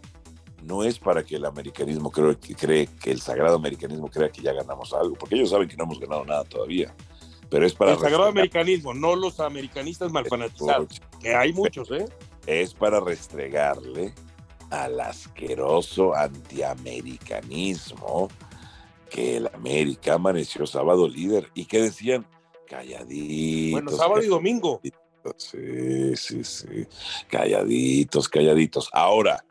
no 0.63 0.83
es 0.83 0.99
para 0.99 1.23
que 1.23 1.35
el 1.38 1.45
americanismo 1.45 2.11
creo 2.11 2.38
que 2.39 2.53
cree 2.55 2.88
que 2.88 3.11
el 3.11 3.21
sagrado 3.21 3.55
americanismo 3.55 4.09
crea 4.09 4.29
que 4.29 4.41
ya 4.41 4.51
ganamos 4.53 4.91
algo, 4.94 5.15
porque 5.15 5.35
ellos 5.35 5.49
saben 5.51 5.67
que 5.69 5.77
no 5.77 5.85
hemos 5.85 5.99
ganado 5.99 6.25
nada 6.25 6.44
todavía. 6.44 6.94
Pero 7.49 7.65
es 7.65 7.73
para 7.73 7.94
El 7.94 7.99
sagrado 7.99 8.25
americanismo, 8.25 8.94
no 8.94 9.16
los 9.16 9.39
americanistas 9.39 10.11
mal 10.11 10.25
fanatizados, 10.25 10.99
que 11.21 11.33
hay 11.33 11.54
muchos, 11.54 11.89
¿eh? 11.92 12.06
Es 12.47 12.73
para 12.73 12.99
restregarle 12.99 14.16
al 14.71 14.99
asqueroso 14.99 16.16
antiamericanismo 16.16 18.30
que 19.09 19.37
el 19.37 19.47
América 19.54 20.16
amaneció 20.16 20.66
sábado 20.66 21.07
líder 21.07 21.51
y 21.54 21.66
que 21.66 21.83
decían 21.83 22.25
calladitos. 22.68 23.71
Bueno, 23.71 23.92
sábado 23.92 24.23
y 24.23 24.27
domingo. 24.27 24.81
Sí, 25.35 26.16
sí, 26.16 26.44
sí. 26.44 26.87
Calladitos, 27.30 28.27
calladitos. 28.30 28.89
Ahora, 28.94 29.44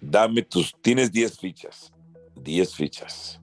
dame 0.00 0.42
tus. 0.42 0.74
Tienes 0.80 1.12
10 1.12 1.38
fichas. 1.38 1.92
10 2.36 2.74
fichas. 2.74 3.40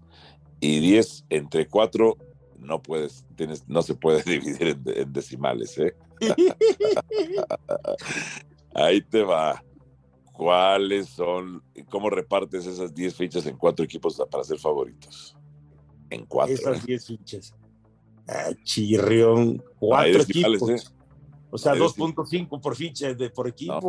Y 0.60 0.80
10 0.80 1.25
entre 1.30 1.68
4 1.68 2.18
no 2.60 2.82
puedes, 2.82 3.25
tienes, 3.36 3.68
no 3.68 3.82
se 3.82 3.96
puede 3.96 4.22
dividir 4.24 4.68
en, 4.68 4.84
en 4.86 5.12
decimales, 5.12 5.78
¿eh? 5.80 5.96
Ahí 8.74 9.01
te 9.01 9.24
va. 9.24 9.63
¿Cuáles 10.34 11.10
son, 11.10 11.62
cómo 11.90 12.10
repartes 12.10 12.66
esas 12.66 12.94
10 12.96 13.16
fichas 13.16 13.46
en 13.46 13.58
cuatro 13.58 13.86
equipos 13.86 14.22
para 14.30 14.44
ser 14.44 14.58
favoritos? 14.58 15.38
En 16.10 16.25
cuatro. 16.25 16.54
Esas 16.56 16.80
¿eh? 16.80 16.84
10 16.88 17.06
fichas. 17.08 17.54
Ah, 18.28 18.50
chirrión. 18.63 19.63
Cuatro 19.78 20.20
decimales, 20.25 20.62
equipos. 20.62 20.86
¿eh? 20.86 20.96
O 21.51 21.58
sea, 21.58 21.74
Hay 21.74 21.80
2.5 21.80 22.62
por 22.62 22.75
ficha 22.75 23.13
de, 23.13 23.30
por 23.30 23.48
equipo 23.48 23.74
No, 23.82 23.82
no, 23.82 23.88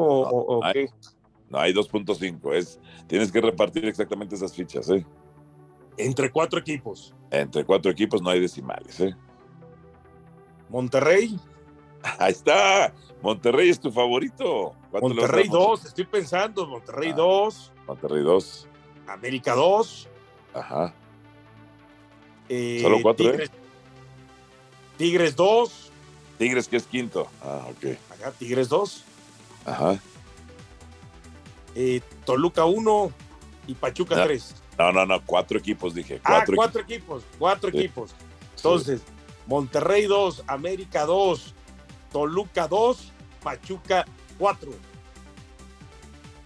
o 0.59 0.65
hay- 0.65 0.73
qué. 0.73 0.89
No, 1.49 1.59
hay 1.59 1.73
2.5. 1.73 2.53
Es, 2.55 2.81
tienes 3.07 3.31
que 3.31 3.41
repartir 3.41 3.85
exactamente 3.85 4.35
esas 4.35 4.53
fichas, 4.55 4.89
¿eh? 4.91 5.07
Entre 5.99 6.31
cuatro 6.31 6.59
equipos. 6.59 7.15
Entre 7.31 7.65
cuatro 7.65 7.91
equipos 7.91 8.21
no 8.23 8.31
hay 8.31 8.41
decimales, 8.41 8.99
¿eh? 9.01 9.15
Monterrey, 10.71 11.39
Ahí 12.19 12.33
está. 12.33 12.93
Monterrey 13.23 13.69
es 13.71 13.79
tu 13.81 13.91
favorito. 13.93 14.75
¿Cuánto 14.91 15.09
le 15.11 15.15
vas 15.23 15.25
a 15.25 15.27
Monterrey 15.37 15.49
dar 15.49 15.57
a 15.57 15.65
2, 15.65 15.85
estoy 15.87 16.05
pensando, 16.05 16.67
Monterrey 16.67 17.11
Ah. 17.11 17.17
2, 17.17 17.73
Monterrey 17.87 18.23
2. 18.23 18.69
América 19.07 19.55
2, 19.55 20.09
Ajá. 20.55 20.93
eh, 22.49 22.79
Solo 22.83 22.99
cuatro, 23.03 23.27
¿eh? 23.27 23.31
Tigres, 23.33 23.51
Tigres 24.99 25.37
2, 25.37 25.91
Tigres 26.39 26.69
que 26.69 26.77
es 26.77 26.87
quinto. 26.87 27.29
Ah, 27.43 27.67
ok. 27.71 27.97
acá 28.11 28.33
Tigres 28.33 28.69
2, 28.69 29.05
Ajá. 29.65 30.01
eh, 31.75 32.01
Toluca 32.25 32.65
1 32.65 33.13
y 33.67 33.75
Pachuca 33.75 34.17
Ah. 34.23 34.25
3. 34.25 34.55
No, 34.79 34.91
no, 34.93 35.07
no, 35.07 35.21
cuatro 35.25 35.59
equipos, 35.59 35.95
dije. 35.95 36.21
Ah, 36.25 36.37
Cuatro 36.39 36.57
cuatro 36.57 36.81
equipos, 36.81 37.23
cuatro 37.39 37.71
Sí. 37.71 37.79
equipos. 37.79 38.11
Entonces, 38.57 39.03
Monterrey 39.47 40.07
2, 40.07 40.43
América 40.47 41.05
2, 41.05 41.55
Toluca 42.13 42.69
2, 42.69 43.13
Pachuca 43.43 44.05
4. 44.39 44.71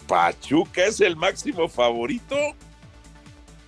Pachuca 0.07 0.85
es 0.87 1.01
el 1.01 1.17
máximo 1.17 1.69
favorito. 1.69 2.37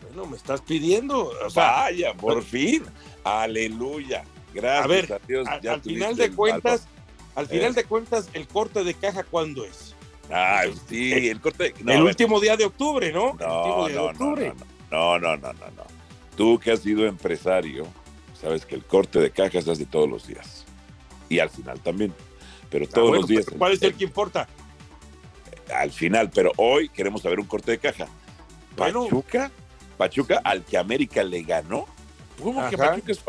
Bueno, 0.02 0.26
me 0.26 0.36
estás 0.36 0.60
pidiendo. 0.60 1.32
O 1.44 1.50
sea, 1.50 1.72
Vaya, 1.82 2.14
por 2.14 2.42
fin. 2.42 2.84
Aleluya. 3.24 4.24
Gracias 4.54 4.84
A 4.84 4.86
ver, 4.88 5.20
Dios, 5.26 5.46
al, 5.48 5.60
ya 5.60 5.74
al 5.74 5.82
tuviste 5.82 6.00
final 6.00 6.16
de 6.16 6.24
el 6.24 6.34
cuentas, 6.34 6.88
al 7.34 7.46
final 7.48 7.70
Eh. 7.72 7.74
de 7.74 7.84
cuentas, 7.84 8.28
el 8.32 8.48
corte 8.48 8.82
de 8.84 8.94
caja, 8.94 9.24
¿cuándo 9.24 9.64
es? 9.64 9.94
Ay, 10.30 10.74
sí, 10.88 11.28
el 11.28 11.40
corte. 11.40 11.74
no, 11.82 11.92
el 11.92 12.02
último 12.02 12.40
día 12.40 12.56
de 12.56 12.64
octubre, 12.66 13.12
¿no? 13.12 13.32
el 13.32 13.38
No, 13.38 13.58
último 13.62 13.88
día 13.88 13.88
de 13.88 13.94
no, 13.94 14.02
no, 14.04 14.08
octubre. 14.10 14.52
no, 14.90 15.18
no, 15.18 15.36
no, 15.36 15.52
no, 15.52 15.66
no. 15.76 15.84
Tú 16.36 16.58
que 16.58 16.72
has 16.72 16.80
sido 16.80 17.06
empresario, 17.06 17.86
sabes 18.40 18.64
que 18.64 18.74
el 18.74 18.84
corte 18.84 19.18
de 19.20 19.30
cajas 19.30 19.66
es 19.66 19.78
de 19.78 19.86
todos 19.86 20.08
los 20.08 20.26
días. 20.26 20.57
Y 21.28 21.38
al 21.38 21.50
final 21.50 21.80
también. 21.80 22.12
Pero 22.70 22.84
Ah, 22.86 22.94
todos 22.94 23.08
bueno, 23.08 23.20
los 23.22 23.28
días. 23.28 23.46
¿Cuál 23.56 23.72
es 23.72 23.82
el 23.82 23.94
que 23.94 24.04
importa? 24.04 24.48
Al 25.74 25.90
final, 25.90 26.30
pero 26.30 26.52
hoy 26.56 26.88
queremos 26.88 27.22
saber 27.22 27.40
un 27.40 27.46
corte 27.46 27.72
de 27.72 27.78
caja. 27.78 28.06
Bueno. 28.76 29.04
Pachuca, 29.04 29.50
Pachuca 29.96 30.40
al 30.44 30.64
que 30.64 30.78
América 30.78 31.22
le 31.22 31.42
ganó. 31.42 31.86
¿Cómo 32.42 32.68
que. 32.70 32.78
Pachuca 32.78 33.12
es 33.12 33.20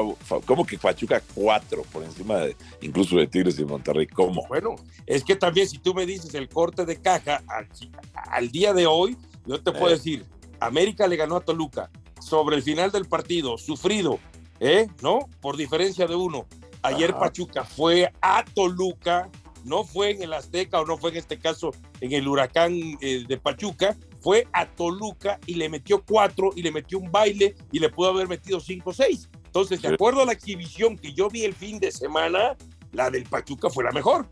¿Cómo 0.46 0.66
que 0.66 0.78
Pachuca 0.78 1.22
cuatro 1.34 1.82
por 1.92 2.04
encima 2.04 2.38
de 2.38 2.56
incluso 2.82 3.18
de 3.18 3.28
Tigres 3.28 3.58
y 3.60 3.66
Monterrey? 3.66 4.08
¿Cómo? 4.08 4.46
Bueno, 4.48 4.76
es 5.06 5.24
que 5.24 5.36
también 5.36 5.68
si 5.68 5.80
tú 5.80 5.94
me 5.94 6.06
dices 6.06 6.34
el 6.36 6.48
corte 6.48 6.86
de 6.86 7.02
caja 7.02 7.42
al, 7.48 7.68
al 8.14 8.50
día 8.52 8.74
de 8.74 8.86
hoy, 8.86 9.18
yo 9.46 9.62
te 9.62 9.72
puedo 9.72 9.88
Eh. 9.90 9.98
decir, 9.98 10.26
América 10.60 11.08
le 11.08 11.16
ganó 11.16 11.38
a 11.38 11.42
Toluca 11.42 11.90
sobre 12.22 12.56
el 12.58 12.62
final 12.64 12.92
del 12.92 13.06
partido, 13.06 13.58
sufrido, 13.58 14.20
¿eh? 14.60 14.88
¿No? 15.02 15.28
Por 15.42 15.58
diferencia 15.58 16.06
de 16.06 16.16
uno. 16.16 16.46
Ayer 16.82 17.12
Ajá. 17.12 17.20
Pachuca 17.20 17.64
fue 17.64 18.12
a 18.22 18.44
Toluca, 18.46 19.30
no 19.66 19.84
fue 19.84 20.12
en 20.12 20.24
el 20.24 20.34
Azteca 20.34 20.80
o 20.80 20.86
no 20.86 20.98
fue 20.98 21.12
en 21.12 21.18
este 21.18 21.38
caso 21.38 21.72
en 22.00 22.14
el 22.14 22.28
Huracán 22.28 22.74
eh, 23.02 23.26
de 23.28 23.38
Pachuca, 23.38 23.98
fue 24.22 24.48
a 24.54 24.66
Toluca 24.66 25.40
y 25.46 25.56
le 25.56 25.68
metió 25.70 26.04
cuatro 26.04 26.52
y 26.56 26.62
le 26.62 26.72
metió 26.72 27.00
un 27.00 27.12
baile 27.12 27.56
y 27.72 27.80
le 27.80 27.90
pudo 27.90 28.10
haber 28.10 28.28
metido 28.28 28.60
cinco 28.60 28.92
o 28.92 28.94
seis. 28.94 29.30
Entonces, 29.46 29.82
de 29.82 29.90
acuerdo 29.90 30.22
a 30.22 30.26
la 30.26 30.34
exhibición 30.34 30.98
que 30.98 31.14
yo 31.14 31.30
vi 31.30 31.44
el 31.44 31.54
fin 31.54 31.80
de 31.80 31.92
semana, 31.92 32.56
la 32.92 33.10
del 33.10 33.24
Pachuca 33.24 33.70
fue 33.70 33.84
la 33.84 33.92
mejor. 33.92 34.28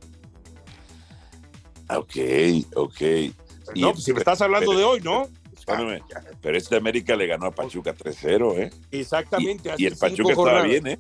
Ok, 1.90 2.16
ok. 2.76 3.02
No, 3.76 3.92
pues 3.94 4.04
si 4.04 4.14
me 4.14 4.20
estás 4.20 4.42
hablando 4.42 4.68
pero- 4.72 4.80
de 4.80 4.86
hoy, 4.86 5.02
¿no? 5.02 5.28
Espérame, 5.58 6.00
pero 6.42 6.58
este 6.58 6.78
América 6.78 7.16
le 7.18 7.28
ganó 7.28 7.48
a 7.48 7.52
Pachuca 7.52 7.94
3-0, 7.94 8.58
¿eh? 8.58 8.70
Exactamente. 8.92 9.70
Y, 9.78 9.84
y 9.84 9.86
el 9.88 9.98
Pachuca 9.98 10.30
estaba 10.30 10.36
jornadas. 10.36 10.68
bien, 10.70 10.88
¿eh? 10.88 10.98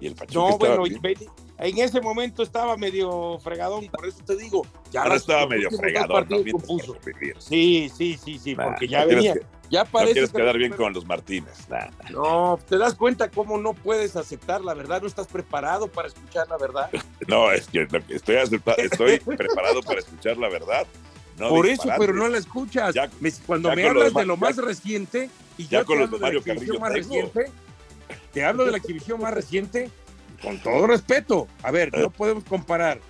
Y 0.00 0.06
el 0.06 0.14
Pachuca 0.14 0.34
No, 0.38 0.48
estaba 0.50 0.76
bueno, 0.76 1.00
bien. 1.02 1.16
en 1.58 1.78
ese 1.78 2.00
momento 2.00 2.42
estaba 2.42 2.76
medio 2.76 3.38
fregadón, 3.40 3.86
por 3.88 4.06
eso 4.06 4.18
te 4.24 4.36
digo. 4.36 4.66
Ya 4.92 5.02
Ahora 5.02 5.16
estaba 5.16 5.46
medio 5.46 5.68
¿no? 5.70 6.26
vivir. 6.28 6.54
Sí, 7.38 7.90
sí, 7.94 8.18
sí, 8.22 8.38
sí, 8.38 8.54
Nah, 8.54 8.64
porque 8.66 8.86
ya 8.88 9.00
no 9.00 9.06
quieres 9.06 9.24
venía. 9.24 9.34
que- 9.34 9.58
ya 9.70 9.84
No 9.84 9.90
parece 9.90 10.12
quieres 10.12 10.30
que- 10.30 10.36
quedar 10.38 10.56
bien 10.56 10.72
con 10.72 10.92
los 10.94 11.04
Martínez. 11.04 11.68
Nah, 11.68 11.88
nah. 12.04 12.10
No, 12.10 12.58
te 12.68 12.78
das 12.78 12.94
cuenta 12.94 13.28
cómo 13.30 13.58
no 13.58 13.74
puedes 13.74 14.16
aceptar 14.16 14.62
la 14.62 14.72
verdad, 14.74 15.02
no 15.02 15.08
estás 15.08 15.26
preparado 15.26 15.88
para 15.88 16.08
escuchar 16.08 16.48
la 16.48 16.56
verdad. 16.58 16.90
No, 17.28 17.50
es 17.52 17.66
que 17.68 17.86
estoy, 18.08 18.36
estoy 18.78 19.18
preparado 19.18 19.82
para 19.82 19.98
escuchar 20.00 20.38
la 20.38 20.48
verdad. 20.48 20.86
No 21.36 21.50
Por 21.50 21.66
eso, 21.66 21.88
pero 21.98 22.14
no 22.14 22.26
la 22.28 22.38
escuchas. 22.38 22.94
Ya- 22.94 23.10
Me- 23.20 23.30
cuando 23.46 23.68
ya 23.68 23.74
me 23.76 23.86
hablas 23.88 24.14
de 24.14 24.24
lo 24.24 24.36
más 24.38 24.56
ya- 24.56 24.62
reciente 24.62 25.28
y 25.58 25.66
ya 25.68 25.80
yo 25.80 25.84
con 25.86 25.96
te 25.96 26.00
los 26.02 26.10
de 26.12 26.18
Mario 26.18 26.42
Carrillo 26.42 26.80
más 26.80 26.92
tengo. 26.94 27.08
reciente, 27.14 27.52
te 28.32 28.44
hablo 28.44 28.64
de 28.64 28.72
la 28.72 28.76
exhibición 28.78 29.20
más 29.20 29.32
reciente, 29.34 29.90
con 30.42 30.58
todo 30.60 30.86
respeto. 30.86 31.48
A 31.62 31.70
ver, 31.70 31.96
no 31.96 32.10
podemos 32.10 32.44
comparar 32.44 33.00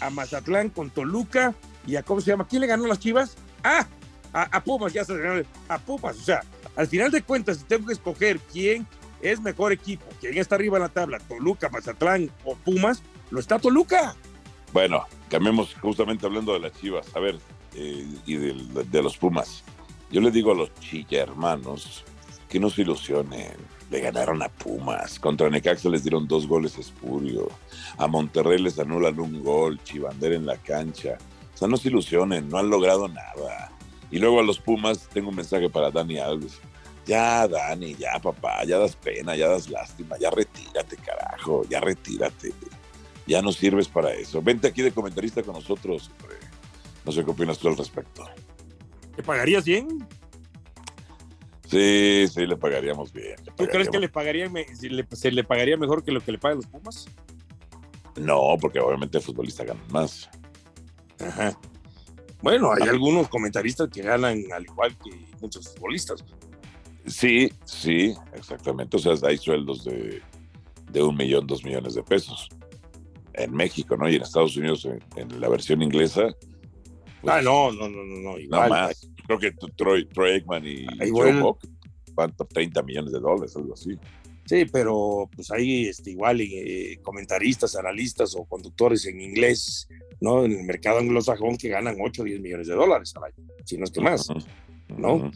a 0.00 0.10
Mazatlán 0.10 0.70
con 0.70 0.90
Toluca 0.90 1.54
y 1.86 1.96
a 1.96 2.02
cómo 2.02 2.20
se 2.20 2.30
llama. 2.30 2.46
¿Quién 2.48 2.60
le 2.62 2.66
ganó 2.68 2.86
las 2.86 2.98
Chivas? 2.98 3.36
Ah, 3.62 3.86
a, 4.32 4.42
a 4.56 4.64
Pumas, 4.64 4.92
ya 4.92 5.04
se 5.04 5.16
ganó. 5.16 5.42
A 5.68 5.78
Pumas, 5.78 6.16
o 6.16 6.22
sea, 6.22 6.40
al 6.76 6.86
final 6.88 7.10
de 7.10 7.22
cuentas, 7.22 7.58
si 7.58 7.64
tengo 7.64 7.86
que 7.86 7.92
escoger 7.92 8.38
quién 8.52 8.86
es 9.20 9.40
mejor 9.40 9.72
equipo, 9.72 10.04
quién 10.20 10.36
está 10.38 10.54
arriba 10.56 10.78
en 10.78 10.82
la 10.84 10.88
tabla, 10.88 11.18
Toluca, 11.20 11.68
Mazatlán 11.68 12.30
o 12.44 12.56
Pumas, 12.56 13.02
lo 13.30 13.38
está 13.40 13.58
Toluca. 13.58 14.16
Bueno, 14.72 15.04
cambiemos 15.28 15.74
justamente 15.74 16.24
hablando 16.26 16.54
de 16.54 16.60
las 16.60 16.72
Chivas. 16.80 17.06
A 17.14 17.20
ver, 17.20 17.38
eh, 17.74 18.06
y 18.26 18.36
del- 18.36 18.90
de, 18.90 19.02
los 19.02 19.16
Pumas. 19.18 19.62
Yo 20.10 20.20
le 20.20 20.30
digo 20.30 20.52
a 20.52 20.54
los 20.54 20.74
chilla 20.80 21.22
hermanos 21.22 22.04
que 22.48 22.58
no 22.58 22.68
se 22.70 22.82
ilusionen. 22.82 23.52
Le 23.92 24.00
ganaron 24.00 24.42
a 24.42 24.48
Pumas. 24.48 25.18
Contra 25.18 25.50
Necaxa 25.50 25.90
les 25.90 26.02
dieron 26.02 26.26
dos 26.26 26.46
goles 26.48 26.78
espurio. 26.78 27.50
A 27.98 28.06
Monterrey 28.06 28.58
les 28.58 28.78
anulan 28.78 29.20
un 29.20 29.44
gol. 29.44 29.78
Chivander 29.84 30.32
en 30.32 30.46
la 30.46 30.56
cancha. 30.56 31.18
O 31.54 31.58
sea, 31.58 31.68
no 31.68 31.76
se 31.76 31.88
ilusionen. 31.88 32.48
No 32.48 32.56
han 32.56 32.70
logrado 32.70 33.06
nada. 33.06 33.70
Y 34.10 34.18
luego 34.18 34.40
a 34.40 34.44
los 34.44 34.58
Pumas 34.58 35.10
tengo 35.12 35.28
un 35.28 35.36
mensaje 35.36 35.68
para 35.68 35.90
Dani 35.90 36.16
Alves. 36.16 36.58
Ya, 37.04 37.46
Dani, 37.46 37.94
ya, 37.96 38.18
papá, 38.18 38.64
ya 38.64 38.78
das 38.78 38.96
pena, 38.96 39.34
ya 39.34 39.48
das 39.48 39.68
lástima, 39.68 40.16
ya 40.18 40.30
retírate, 40.30 40.96
carajo, 40.96 41.64
ya 41.68 41.80
retírate. 41.80 42.52
Ya 43.26 43.42
no 43.42 43.52
sirves 43.52 43.88
para 43.88 44.14
eso. 44.14 44.40
Vente 44.40 44.68
aquí 44.68 44.82
de 44.82 44.92
comentarista 44.92 45.42
con 45.42 45.54
nosotros, 45.54 46.10
hombre. 46.20 46.36
No 47.04 47.12
sé 47.12 47.24
qué 47.24 47.30
opinas 47.30 47.58
tú 47.58 47.68
al 47.68 47.76
respecto. 47.76 48.24
¿Te 49.16 49.22
pagarías 49.22 49.64
bien? 49.64 50.06
Sí, 51.72 52.26
sí, 52.28 52.46
le 52.46 52.54
pagaríamos 52.58 53.12
bien. 53.14 53.34
le 53.46 53.52
¿Tú 53.52 53.66
crees 53.66 53.88
que 53.88 53.98
le 53.98 54.08
le- 54.90 55.06
se 55.12 55.30
le 55.32 55.42
pagaría 55.42 55.78
mejor 55.78 56.04
que 56.04 56.12
lo 56.12 56.20
que 56.20 56.32
le 56.32 56.38
pagan 56.38 56.58
los 56.58 56.66
Pumas? 56.66 57.06
No, 58.16 58.56
porque 58.60 58.78
obviamente 58.78 59.16
el 59.16 59.24
futbolista 59.24 59.64
gana 59.64 59.80
más. 59.90 60.28
Ajá. 61.18 61.58
Bueno, 62.42 62.72
hay 62.72 62.88
algunos 62.88 63.28
comentaristas 63.28 63.88
que 63.88 64.02
ganan 64.02 64.42
al 64.52 64.64
igual 64.64 64.94
que 65.02 65.12
muchos 65.40 65.72
futbolistas. 65.72 66.22
Sí, 67.06 67.50
sí, 67.64 68.14
exactamente. 68.34 68.98
O 68.98 69.00
sea, 69.00 69.14
hay 69.26 69.38
sueldos 69.38 69.84
de, 69.84 70.20
de 70.90 71.02
un 71.02 71.16
millón, 71.16 71.46
dos 71.46 71.64
millones 71.64 71.94
de 71.94 72.02
pesos. 72.02 72.50
En 73.32 73.54
México, 73.54 73.96
¿no? 73.96 74.10
Y 74.10 74.16
en 74.16 74.22
Estados 74.22 74.56
Unidos, 74.58 74.84
en, 74.84 75.02
en 75.16 75.40
la 75.40 75.48
versión 75.48 75.80
inglesa. 75.80 76.28
pues, 77.22 77.34
ah, 77.34 77.40
no, 77.40 77.72
no, 77.72 77.88
no, 77.88 78.04
no, 78.04 78.20
no, 78.20 78.38
No 78.46 78.68
más. 78.68 79.08
Creo 79.26 79.38
que 79.38 79.52
Troy, 79.76 80.06
Troy 80.06 80.32
Aikman 80.32 80.66
y 80.66 80.86
igual. 81.04 81.32
Joe 81.32 81.42
Buck, 81.42 81.66
¿cuánto? 82.14 82.44
30 82.44 82.82
millones 82.82 83.12
de 83.12 83.20
dólares, 83.20 83.56
algo 83.56 83.74
así. 83.74 83.96
Sí, 84.44 84.64
pero 84.70 85.30
pues 85.34 85.50
hay 85.50 85.86
este, 85.86 86.10
igual 86.10 86.40
eh, 86.40 86.98
comentaristas, 87.02 87.76
analistas 87.76 88.34
o 88.34 88.44
conductores 88.44 89.06
en 89.06 89.20
inglés, 89.20 89.88
¿no? 90.20 90.44
En 90.44 90.52
el 90.52 90.64
mercado 90.64 90.98
anglosajón 90.98 91.56
que 91.56 91.68
ganan 91.68 91.96
8 92.00 92.22
o 92.22 92.24
10 92.24 92.40
millones 92.40 92.66
de 92.66 92.74
dólares 92.74 93.12
al 93.16 93.24
año, 93.24 93.48
si 93.64 93.78
no 93.78 93.84
es 93.84 93.90
que 93.90 94.00
más. 94.00 94.28
¿no? 94.88 95.14
Ujú. 95.14 95.30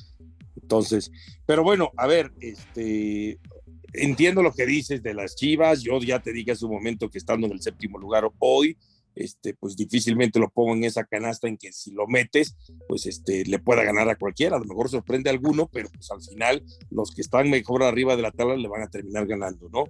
Entonces, 0.60 1.12
pero 1.46 1.62
bueno, 1.62 1.92
a 1.96 2.06
ver, 2.06 2.32
este, 2.40 3.38
entiendo 3.92 4.42
lo 4.42 4.52
que 4.52 4.66
dices 4.66 5.02
de 5.02 5.14
las 5.14 5.36
Chivas. 5.36 5.82
Yo 5.82 5.98
ya 6.00 6.20
te 6.20 6.32
dije 6.32 6.52
hace 6.52 6.64
un 6.64 6.72
momento 6.72 7.08
que 7.08 7.18
estando 7.18 7.46
en 7.46 7.52
el 7.52 7.62
séptimo 7.62 7.98
lugar 7.98 8.28
hoy, 8.38 8.76
este, 9.16 9.54
pues 9.54 9.76
difícilmente 9.76 10.38
lo 10.38 10.50
pongo 10.50 10.74
en 10.74 10.84
esa 10.84 11.04
canasta 11.04 11.48
en 11.48 11.56
que 11.56 11.72
si 11.72 11.90
lo 11.90 12.06
metes, 12.06 12.56
pues 12.86 13.06
este, 13.06 13.44
le 13.46 13.58
pueda 13.58 13.82
ganar 13.82 14.08
a 14.08 14.16
cualquiera. 14.16 14.56
A 14.56 14.60
lo 14.60 14.66
mejor 14.66 14.88
sorprende 14.88 15.30
a 15.30 15.32
alguno, 15.32 15.68
pero 15.72 15.88
pues 15.88 16.10
al 16.10 16.22
final 16.22 16.62
los 16.90 17.10
que 17.14 17.22
están 17.22 17.50
mejor 17.50 17.82
arriba 17.82 18.14
de 18.14 18.22
la 18.22 18.30
tabla 18.30 18.56
le 18.56 18.68
van 18.68 18.82
a 18.82 18.90
terminar 18.90 19.26
ganando, 19.26 19.68
¿no? 19.70 19.84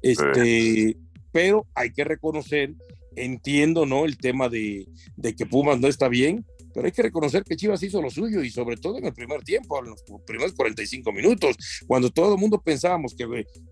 Este, 0.00 0.96
pero 1.30 1.66
hay 1.74 1.92
que 1.92 2.04
reconocer, 2.04 2.74
entiendo, 3.14 3.86
¿no? 3.86 4.06
El 4.06 4.16
tema 4.16 4.48
de, 4.48 4.88
de 5.16 5.36
que 5.36 5.46
Pumas 5.46 5.78
no 5.78 5.88
está 5.88 6.08
bien, 6.08 6.44
pero 6.74 6.86
hay 6.86 6.92
que 6.92 7.02
reconocer 7.02 7.44
que 7.44 7.56
Chivas 7.56 7.82
hizo 7.82 8.00
lo 8.00 8.10
suyo 8.10 8.42
y 8.42 8.50
sobre 8.50 8.76
todo 8.76 8.98
en 8.98 9.06
el 9.06 9.12
primer 9.12 9.42
tiempo, 9.42 9.78
en 9.78 9.90
los 9.90 10.02
primeros 10.26 10.52
45 10.54 11.12
minutos, 11.12 11.56
cuando 11.86 12.10
todo 12.10 12.34
el 12.34 12.40
mundo 12.40 12.60
pensábamos 12.60 13.14
que 13.14 13.26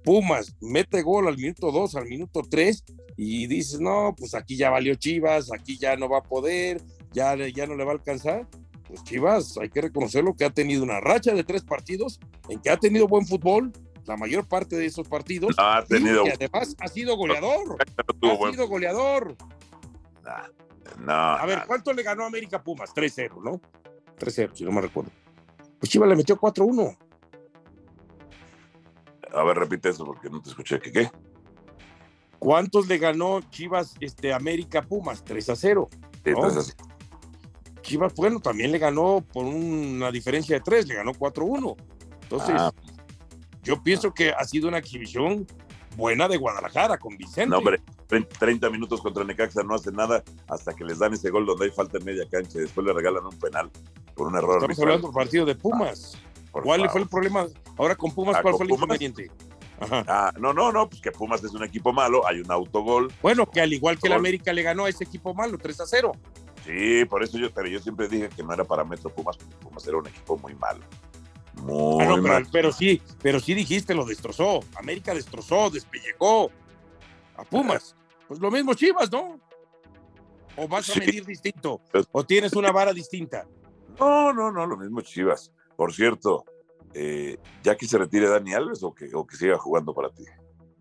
Pumas 0.05 0.55
mete 0.61 1.03
gol 1.03 1.29
al 1.29 1.37
minuto 1.37 1.71
2, 1.73 1.97
al 1.97 2.07
minuto 2.07 2.43
3 2.49 2.85
y 3.17 3.47
dices, 3.47 3.81
no, 3.81 4.15
pues 4.17 4.35
aquí 4.35 4.57
ya 4.57 4.71
valió 4.71 4.95
Chivas, 4.95 5.53
aquí 5.53 5.79
ya 5.79 5.97
no 5.97 6.09
va 6.09 6.19
a 6.19 6.23
poder, 6.23 6.81
ya, 7.13 7.37
ya 7.49 7.67
no 7.67 7.75
le 7.77 7.85
va 7.85 7.93
a 7.93 7.95
alcanzar. 7.95 8.47
Pues 8.87 9.05
Chivas, 9.05 9.57
hay 9.59 9.69
que 9.69 9.81
reconocerlo 9.83 10.35
que 10.35 10.45
ha 10.45 10.51
tenido 10.51 10.83
una 10.83 11.01
racha 11.01 11.33
de 11.33 11.45
tres 11.45 11.63
partidos 11.63 12.19
en 12.49 12.61
que 12.61 12.71
ha 12.71 12.77
tenido 12.77 13.07
buen 13.07 13.27
fútbol, 13.27 13.73
la 14.07 14.17
mayor 14.17 14.49
parte 14.49 14.75
de 14.77 14.87
esos 14.87 15.07
partidos, 15.07 15.55
No, 15.57 15.63
ha 15.65 15.85
tenido. 15.85 16.27
y 16.27 16.31
además 16.31 16.75
ha 16.81 16.89
sido 16.89 17.17
goleador, 17.17 17.69
no 17.69 18.15
tuvo 18.21 18.47
ha 18.47 18.51
sido 18.51 18.67
goleador. 18.67 19.37
Nah, 20.25 20.49
no, 20.99 21.13
A 21.13 21.47
ver. 21.47 21.65
¿cuánto 21.67 21.93
le 21.93 22.03
ganó 22.03 22.25
América 22.25 22.63
Pumas? 22.63 22.93
3-0, 22.95 23.43
¿no? 23.43 23.61
3-0, 24.19 24.51
si 24.55 24.65
no 24.65 24.73
me 24.73 24.81
recuerdo. 24.81 25.11
Pues 25.79 25.91
Chivas 25.91 26.09
le 26.09 26.17
metió 26.17 26.37
4-1. 26.39 26.97
A 29.33 29.45
ver, 29.45 29.57
repite 29.59 29.89
eso 29.91 30.05
porque 30.05 30.29
no 30.29 30.43
te 30.43 30.51
escuché. 30.51 30.81
¿Qué 30.81 30.91
qué? 30.93 31.11
¿Cuántos 32.39 32.89
le 32.89 32.99
ganó 32.99 33.41
Chivas 33.51 33.95
este, 34.01 34.33
América 34.33 34.83
Pumas? 34.83 35.25
3-0. 35.25 35.89
Sí, 35.91 36.31
No. 36.31 36.37
entonces, 36.37 36.77
Chivas, 37.83 38.15
bueno, 38.15 38.41
también 38.41 38.73
le 38.73 38.79
ganó 38.79 39.25
por 39.33 39.45
una 39.45 40.11
diferencia 40.11 40.57
de 40.57 40.61
3, 40.63 40.87
le 40.87 40.95
ganó 40.97 41.13
4-1. 41.15 41.77
Entonces, 42.23 42.55
Ah. 42.59 42.73
yo 43.63 43.83
pienso 43.83 44.13
que 44.13 44.31
ha 44.31 44.45
sido 44.45 44.69
una 44.69 44.79
exhibición 44.79 45.47
buena 45.97 46.29
de 46.29 46.37
Guadalajara 46.37 46.99
con 46.99 47.17
Vicente. 47.17 47.51
No, 47.51 47.59
hombre, 47.59 47.81
30 48.11 48.71
minutos 48.71 49.01
contra 49.01 49.25
Necaxa 49.25 49.63
no 49.63 49.75
hace 49.75 49.93
nada 49.93 50.23
hasta 50.49 50.75
que 50.75 50.85
les 50.85 50.99
dan 50.99 51.13
ese 51.15 51.31
gol 51.31 51.47
donde 51.47 51.67
hay 51.67 51.71
falta 51.71 51.99
en 51.99 52.05
media 52.05 52.27
cancha 52.29 52.59
y 52.59 52.63
después 52.63 52.87
le 52.87 52.93
regalan 52.93 53.25
un 53.25 53.39
penal 53.39 53.71
por 54.15 54.27
un 54.29 54.37
error. 54.37 54.57
Estamos 54.57 54.63
arbitral. 54.79 54.89
hablando 54.89 55.09
del 55.09 55.15
partido 55.15 55.47
de 55.47 55.55
Pumas. 55.55 56.19
Por 56.51 56.63
¿Cuál 56.65 56.81
favor. 56.81 56.93
fue 56.93 57.01
el 57.03 57.09
problema? 57.09 57.47
Ahora 57.79 57.95
con 57.97 58.13
Pumas, 58.13 58.37
Ah, 58.37 58.43
¿cuál 58.43 58.53
con 58.53 58.59
fue 58.59 58.65
el 58.67 58.71
Pumas. 58.71 58.83
inconveniente? 59.01 59.31
Ajá. 59.81 60.05
Ah, 60.09 60.33
no, 60.39 60.53
no, 60.53 60.73
no, 60.73 60.89
pues 60.91 61.01
que 61.01 61.11
Pumas 61.13 61.43
es 61.45 61.53
un 61.53 61.63
equipo 61.65 61.93
malo, 61.93 62.27
hay 62.27 62.41
un 62.41 62.51
autogol. 62.51 63.11
Bueno, 63.23 63.49
que 63.49 63.61
al 63.61 63.73
igual 63.73 63.99
que 63.99 64.09
el. 64.09 64.13
América 64.15 64.53
le 64.53 64.63
ganó 64.63 64.85
a 64.85 64.89
ese 64.91 65.05
equipo 65.05 65.33
malo, 65.33 65.57
3 65.57 65.81
a 65.81 65.87
0. 65.87 66.13
Sí, 66.67 67.05
por 67.07 67.23
eso 67.23 67.39
yo, 67.39 67.51
pero 67.53 67.69
yo 67.69 67.79
siempre 67.81 68.07
dije 68.09 68.29
que 68.29 68.43
no 68.43 68.53
era 68.53 68.65
parámetro 68.65 69.09
Pumas, 69.09 69.37
porque 69.39 69.55
Pumas 69.57 69.87
era 69.87 69.97
un 69.97 70.07
equipo 70.09 70.37
muy 70.37 70.55
malo. 70.57 70.85
Muy 71.63 72.03
Ah, 72.05 72.09
no, 72.09 72.15
pero, 72.17 72.35
malo. 72.35 72.47
pero 72.53 72.73
sí, 72.73 73.01
pero 73.23 73.41
sí 73.41 73.55
dijiste, 73.55 73.95
lo 73.95 74.05
destrozó. 74.05 74.61
América 74.77 75.15
destrozó, 75.15 75.71
despellejó 75.71 76.51
a 77.37 77.45
Pumas. 77.45 77.95
Pues 78.31 78.39
lo 78.39 78.49
mismo 78.49 78.75
Chivas, 78.75 79.11
¿no? 79.11 79.41
¿O 80.57 80.69
vas 80.69 80.87
Sí. 80.87 80.93
a 80.95 81.05
medir 81.05 81.27
distinto? 81.27 81.81
¿O 82.13 82.25
tienes 82.25 82.53
una 82.53 82.71
vara 82.71 82.93
distinta? 82.93 83.45
No, 83.99 84.33
no, 84.33 84.53
no, 84.53 84.67
lo 84.67 84.77
mismo 84.77 85.01
Chivas. 85.01 85.53
Por 85.75 85.93
cierto, 85.93 86.45
eh, 86.95 87.39
¿ya 87.65 87.77
que 87.77 87.89
se 87.89 87.99
retire 87.99 88.29
Dani 88.29 88.55
Alves 88.55 88.85
o 88.85 88.95
que, 88.95 89.11
o 89.13 89.27
que 89.27 89.35
siga 89.37 89.59
jugando 89.59 89.93
para 89.93 90.11
ti? 90.11 90.23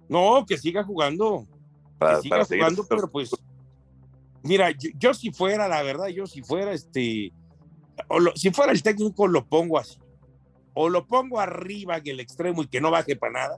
No, 0.07 0.45
que 0.45 0.59
siga 0.59 0.83
jugando. 0.83 1.47
Para, 1.97 2.17
que 2.17 2.21
siga 2.21 2.35
para 2.35 2.45
seguir- 2.45 2.63
jugando, 2.65 2.85
pero 2.87 3.09
pues. 3.09 3.31
Mira, 4.43 4.69
yo, 4.69 4.91
yo 4.93 5.13
si 5.15 5.31
fuera, 5.31 5.67
la 5.67 5.81
verdad, 5.81 6.09
yo 6.09 6.27
si 6.27 6.43
fuera 6.43 6.71
este. 6.71 7.33
o 8.09 8.19
lo- 8.19 8.35
si 8.35 8.51
fuera 8.51 8.71
el 8.71 8.83
técnico, 8.83 9.27
lo 9.27 9.43
pongo 9.47 9.79
así. 9.79 9.97
O 10.75 10.87
lo 10.87 11.07
pongo 11.07 11.39
arriba 11.39 11.97
en 11.97 12.07
el 12.09 12.19
extremo 12.19 12.61
y 12.61 12.67
que 12.67 12.79
no 12.79 12.91
baje 12.91 13.15
para 13.15 13.33
nada. 13.33 13.57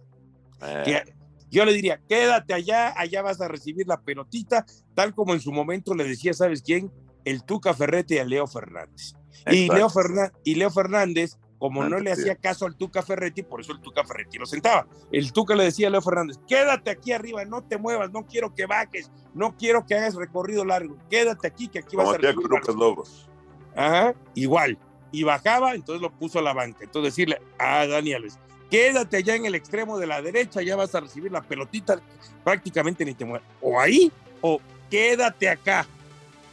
Eh, 0.61 0.83
que 0.85 1.13
yo 1.51 1.65
le 1.65 1.73
diría, 1.73 2.01
quédate 2.07 2.53
allá, 2.53 2.93
allá 2.97 3.21
vas 3.21 3.41
a 3.41 3.47
recibir 3.47 3.85
la 3.87 4.01
pelotita, 4.01 4.65
tal 4.95 5.13
como 5.13 5.33
en 5.33 5.41
su 5.41 5.51
momento 5.51 5.93
le 5.93 6.05
decía, 6.05 6.33
¿sabes 6.33 6.61
quién? 6.63 6.91
El 7.25 7.43
Tuca 7.43 7.73
Ferretti 7.73 8.17
a 8.17 8.23
Leo 8.23 8.47
Fernández. 8.47 9.13
Y. 9.47 9.67
Leo, 9.69 9.89
Ferna- 9.89 10.31
y 10.43 10.55
Leo 10.55 10.71
Fernández, 10.71 11.37
como 11.59 11.83
no 11.83 11.99
le 11.99 12.11
hacía 12.11 12.35
caso 12.35 12.65
al 12.65 12.75
Tuca 12.75 13.03
Ferretti, 13.03 13.43
por 13.43 13.61
eso 13.61 13.71
el 13.73 13.81
Tuca 13.81 14.03
Ferretti 14.03 14.39
lo 14.39 14.45
sentaba. 14.47 14.87
El 15.11 15.31
Tuca 15.31 15.53
le 15.55 15.65
decía 15.65 15.87
a 15.87 15.91
Leo 15.91 16.01
Fernández, 16.01 16.39
quédate 16.47 16.89
aquí 16.89 17.11
arriba, 17.11 17.45
no 17.45 17.63
te 17.63 17.77
muevas, 17.77 18.11
no 18.11 18.25
quiero 18.25 18.55
que 18.55 18.65
bajes, 18.65 19.11
no 19.35 19.55
quiero 19.55 19.85
que 19.85 19.95
hagas 19.95 20.15
recorrido 20.15 20.65
largo, 20.65 20.97
quédate 21.09 21.47
aquí, 21.47 21.67
que 21.67 21.79
aquí 21.79 21.95
vas 21.95 22.05
Como 22.05 22.15
a 22.15 22.17
recibir 22.17 22.49
Lucas 22.49 22.75
Lobos. 22.75 23.29
Ajá, 23.75 24.15
igual. 24.33 24.77
Y 25.11 25.23
bajaba, 25.23 25.75
entonces 25.75 26.01
lo 26.01 26.11
puso 26.17 26.39
a 26.39 26.41
la 26.41 26.53
banca. 26.53 26.79
Entonces 26.83 27.13
decirle 27.13 27.41
a 27.59 27.85
Dani 27.85 28.13
Alves, 28.13 28.39
quédate 28.71 29.17
allá 29.17 29.35
en 29.35 29.45
el 29.45 29.53
extremo 29.53 29.99
de 29.99 30.07
la 30.07 30.21
derecha, 30.21 30.61
ya 30.61 30.77
vas 30.77 30.95
a 30.95 31.01
recibir 31.01 31.31
la 31.31 31.41
pelotita, 31.41 31.99
prácticamente 32.43 33.03
ni 33.03 33.13
te 33.13 33.25
muevas. 33.25 33.45
O 33.61 33.79
ahí, 33.79 34.11
o 34.39 34.59
quédate 34.89 35.49
acá, 35.49 35.85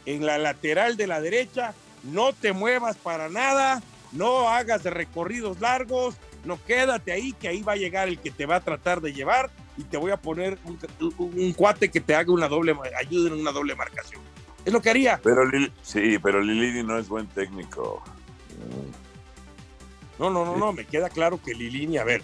en 0.05 0.25
la 0.25 0.37
lateral 0.37 0.97
de 0.97 1.07
la 1.07 1.21
derecha, 1.21 1.73
no 2.03 2.33
te 2.33 2.51
muevas 2.51 2.97
para 2.97 3.29
nada, 3.29 3.81
no 4.11 4.49
hagas 4.49 4.83
recorridos 4.83 5.61
largos, 5.61 6.15
no 6.43 6.59
quédate 6.65 7.13
ahí, 7.13 7.31
que 7.33 7.47
ahí 7.47 7.61
va 7.61 7.73
a 7.73 7.77
llegar 7.77 8.09
el 8.09 8.19
que 8.19 8.31
te 8.31 8.45
va 8.45 8.57
a 8.57 8.61
tratar 8.61 9.01
de 9.01 9.13
llevar 9.13 9.49
y 9.77 9.83
te 9.83 9.97
voy 9.97 10.11
a 10.11 10.17
poner 10.17 10.57
un, 10.65 11.53
cuate 11.53 11.89
que 11.89 12.01
te 12.01 12.15
haga 12.15 12.33
una 12.33 12.49
doble, 12.49 12.75
ayude 12.97 13.29
en 13.29 13.39
una 13.39 13.51
doble 13.51 13.75
marcación. 13.75 14.21
Es 14.65 14.73
lo 14.73 14.81
que 14.81 14.89
haría. 14.89 15.21
Pero 15.23 15.43
sí, 15.81 16.19
pero 16.21 16.41
Lilini 16.41 16.83
no 16.83 16.97
es 16.97 17.07
buen 17.07 17.27
técnico. 17.27 18.03
No, 20.19 20.29
no, 20.29 20.45
no, 20.45 20.57
no, 20.57 20.73
me 20.73 20.85
queda 20.85 21.09
claro 21.09 21.41
que 21.41 21.55
Lilini, 21.55 21.97
a 21.97 22.03
ver, 22.03 22.21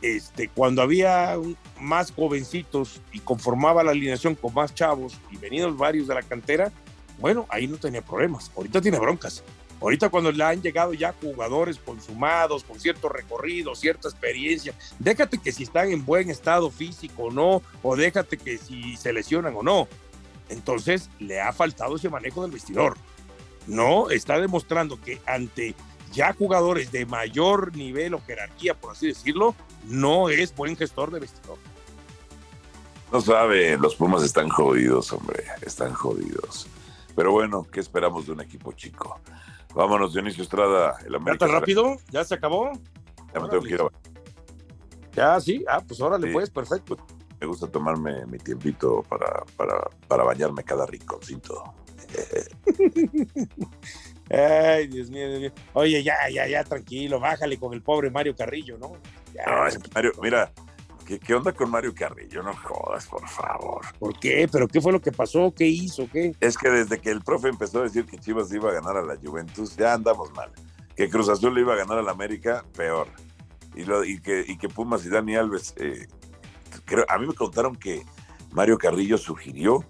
este, 0.00 0.48
cuando 0.48 0.82
había 0.82 1.36
más 1.80 2.10
jovencitos 2.12 3.00
y 3.12 3.20
conformaba 3.20 3.84
la 3.84 3.90
alineación 3.92 4.34
con 4.34 4.54
más 4.54 4.74
chavos 4.74 5.18
y 5.30 5.36
venidos 5.36 5.76
varios 5.76 6.08
de 6.08 6.14
la 6.14 6.22
cantera, 6.22 6.72
bueno, 7.18 7.46
ahí 7.48 7.66
no 7.66 7.76
tenía 7.76 8.02
problemas. 8.02 8.50
Ahorita 8.56 8.80
tiene 8.80 8.98
broncas. 8.98 9.42
Ahorita 9.80 10.08
cuando 10.08 10.32
le 10.32 10.42
han 10.42 10.62
llegado 10.62 10.94
ya 10.94 11.14
jugadores 11.20 11.78
consumados, 11.78 12.64
con 12.64 12.80
cierto 12.80 13.08
recorrido, 13.08 13.74
cierta 13.74 14.08
experiencia, 14.08 14.74
déjate 14.98 15.38
que 15.38 15.52
si 15.52 15.64
están 15.64 15.90
en 15.90 16.04
buen 16.04 16.30
estado 16.30 16.70
físico 16.70 17.24
o 17.24 17.30
no, 17.30 17.62
o 17.82 17.96
déjate 17.96 18.38
que 18.38 18.56
si 18.56 18.96
se 18.96 19.12
lesionan 19.12 19.54
o 19.56 19.62
no. 19.62 19.88
Entonces 20.48 21.10
le 21.18 21.40
ha 21.40 21.52
faltado 21.52 21.96
ese 21.96 22.08
manejo 22.08 22.42
del 22.42 22.50
vestidor. 22.50 22.96
No, 23.66 24.10
está 24.10 24.40
demostrando 24.40 25.00
que 25.00 25.20
ante 25.26 25.74
ya 26.14 26.32
jugadores 26.32 26.90
de 26.92 27.06
mayor 27.06 27.76
nivel 27.76 28.14
o 28.14 28.20
jerarquía, 28.22 28.74
por 28.74 28.92
así 28.92 29.08
decirlo, 29.08 29.54
no 29.86 30.28
es 30.28 30.54
buen 30.54 30.76
gestor 30.76 31.10
de 31.10 31.20
vestidor. 31.20 31.58
No 33.12 33.20
sabe, 33.20 33.76
los 33.78 33.94
Pumas 33.94 34.22
están 34.22 34.48
jodidos, 34.48 35.12
hombre, 35.12 35.44
están 35.62 35.92
jodidos. 35.92 36.66
Pero 37.14 37.32
bueno, 37.32 37.66
¿qué 37.70 37.80
esperamos 37.80 38.26
de 38.26 38.32
un 38.32 38.40
equipo 38.40 38.72
chico? 38.72 39.20
Vámonos, 39.74 40.12
Dionisio 40.14 40.42
Estrada, 40.42 40.96
el 41.04 41.12
¿Ya 41.12 41.16
América. 41.18 41.46
tan 41.46 41.54
rápido? 41.54 41.96
¿Ya 42.10 42.24
se 42.24 42.34
acabó? 42.34 42.72
Ya 43.32 43.40
me 43.40 43.48
tengo 43.48 43.62
que 43.62 43.74
ir 43.74 43.80
a- 43.82 43.88
Ya, 45.14 45.40
sí. 45.40 45.64
Ah, 45.68 45.82
pues 45.86 46.00
órale, 46.00 46.28
Sí. 46.28 46.32
pues, 46.32 46.50
perfecto. 46.50 46.96
Me 47.40 47.46
gusta 47.46 47.66
tomarme 47.66 48.24
mi 48.26 48.38
tiempito 48.38 49.02
para, 49.08 49.44
para, 49.56 49.80
para 50.08 50.24
bañarme 50.24 50.64
cada 50.64 50.86
rinconcito. 50.86 51.62
Ay, 54.30 54.86
Dios 54.86 55.10
mío, 55.10 55.28
Dios 55.28 55.40
mío. 55.40 55.52
Oye, 55.74 56.02
ya, 56.02 56.14
ya, 56.30 56.46
ya, 56.46 56.64
tranquilo, 56.64 57.20
bájale 57.20 57.58
con 57.58 57.74
el 57.74 57.82
pobre 57.82 58.10
Mario 58.10 58.34
Carrillo, 58.34 58.78
¿no? 58.78 58.92
Ya. 59.34 59.44
No, 59.46 59.66
es 59.66 59.78
que 59.78 59.90
Mario, 59.94 60.12
mira, 60.22 60.50
¿qué, 61.06 61.18
qué 61.18 61.34
onda 61.34 61.52
con 61.52 61.70
Mario 61.70 61.94
Carrillo? 61.94 62.42
No 62.42 62.54
jodas, 62.54 63.06
por 63.06 63.28
favor. 63.28 63.84
¿Por 63.98 64.18
qué? 64.18 64.48
¿Pero 64.50 64.66
qué 64.66 64.80
fue 64.80 64.92
lo 64.92 65.00
que 65.00 65.12
pasó? 65.12 65.52
¿Qué 65.54 65.66
hizo? 65.66 66.08
¿Qué? 66.10 66.34
Es 66.40 66.56
que 66.56 66.70
desde 66.70 66.98
que 66.98 67.10
el 67.10 67.22
profe 67.22 67.48
empezó 67.48 67.80
a 67.80 67.82
decir 67.84 68.06
que 68.06 68.18
Chivas 68.18 68.52
iba 68.52 68.70
a 68.70 68.74
ganar 68.74 68.96
a 68.96 69.02
la 69.02 69.16
Juventus, 69.16 69.76
ya 69.76 69.94
andamos 69.94 70.32
mal. 70.32 70.50
Que 70.96 71.10
Cruz 71.10 71.28
Azul 71.28 71.54
le 71.54 71.60
iba 71.60 71.74
a 71.74 71.76
ganar 71.76 71.98
a 71.98 72.02
la 72.02 72.12
América, 72.12 72.64
peor. 72.76 73.08
Y, 73.74 73.84
lo, 73.84 74.04
y, 74.04 74.20
que, 74.20 74.44
y 74.46 74.56
que 74.56 74.68
Pumas 74.68 75.04
y 75.04 75.08
Dani 75.08 75.34
Alves, 75.34 75.74
eh, 75.76 76.06
creo, 76.84 77.04
a 77.08 77.18
mí 77.18 77.26
me 77.26 77.34
contaron 77.34 77.74
que 77.74 78.04
Mario 78.52 78.78
Carrillo 78.78 79.18
sugirió 79.18 79.84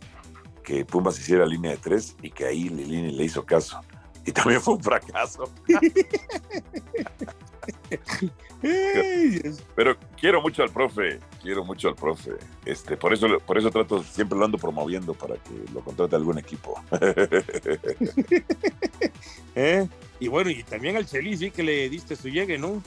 que 0.65 0.85
Pumas 0.87 1.19
hiciera 1.19 1.45
línea 1.45 1.73
de 1.73 1.77
tres 1.77 2.17
y 2.23 2.31
que 2.31 2.47
ahí 2.47 2.71
Lilini 2.71 3.13
le 3.13 3.25
hizo 3.25 3.45
caso. 3.45 3.81
Y 4.27 4.33
también 4.33 4.61
fue 4.61 4.75
un 4.75 4.83
fracaso. 4.83 5.51
Pero 9.75 9.97
quiero 10.19 10.41
mucho 10.41 10.63
al 10.63 10.71
profe, 10.71 11.19
quiero 11.43 11.65
mucho 11.65 11.89
al 11.89 11.95
profe. 11.95 12.33
Este, 12.65 12.97
por 12.97 13.13
eso, 13.13 13.27
por 13.47 13.59
eso 13.59 13.71
trato, 13.71 14.03
siempre 14.03 14.39
lo 14.39 14.45
ando 14.47 14.59
promoviendo 14.59 15.15
para 15.15 15.35
que 15.37 15.51
lo 15.73 15.81
contrate 15.81 16.17
algún 16.17 16.39
equipo. 16.39 16.83
¿Eh? 19.55 19.87
Y 20.21 20.29
bueno, 20.29 20.51
y 20.51 20.63
también 20.63 20.97
al 20.97 21.07
Chelis, 21.07 21.41
sí 21.41 21.51
que 21.51 21.63
le 21.63 21.89
diste 21.89 22.17
su 22.17 22.29
llegue, 22.29 22.59
¿no? 22.59 22.83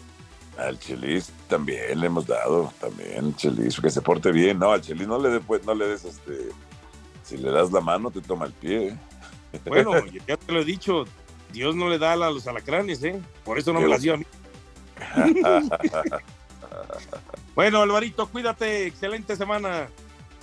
Al 0.57 0.79
Chelis 0.79 1.31
también 1.47 1.99
le 1.99 2.07
hemos 2.07 2.25
dado, 2.25 2.73
también 2.79 3.35
Chelis, 3.35 3.79
que 3.79 3.89
se 3.91 4.01
porte 4.01 4.31
bien. 4.31 4.57
No, 4.57 4.71
al 4.71 4.81
Chelis 4.81 5.07
no 5.07 5.19
le, 5.19 5.29
de- 5.29 5.39
pues, 5.39 5.63
no 5.65 5.75
le 5.75 5.87
des 5.87 6.03
este. 6.05 6.49
Si 7.23 7.37
le 7.37 7.51
das 7.51 7.71
la 7.71 7.81
mano, 7.81 8.09
te 8.09 8.21
toma 8.21 8.45
el 8.47 8.53
pie. 8.53 8.97
Bueno, 9.65 9.91
ya 10.27 10.37
te 10.37 10.51
lo 10.51 10.61
he 10.61 10.65
dicho, 10.65 11.05
Dios 11.51 11.75
no 11.75 11.89
le 11.89 11.97
da 11.97 12.13
a 12.13 12.15
los 12.15 12.47
alacranes, 12.47 13.03
¿eh? 13.03 13.19
Por 13.43 13.57
eso 13.57 13.73
no 13.73 13.81
me 13.81 13.87
las 13.87 14.01
dio 14.01 14.13
a 14.13 14.17
mí. 14.17 14.25
Bueno, 17.55 17.81
Alvarito, 17.81 18.27
cuídate, 18.27 18.85
excelente 18.85 19.35
semana. 19.35 19.89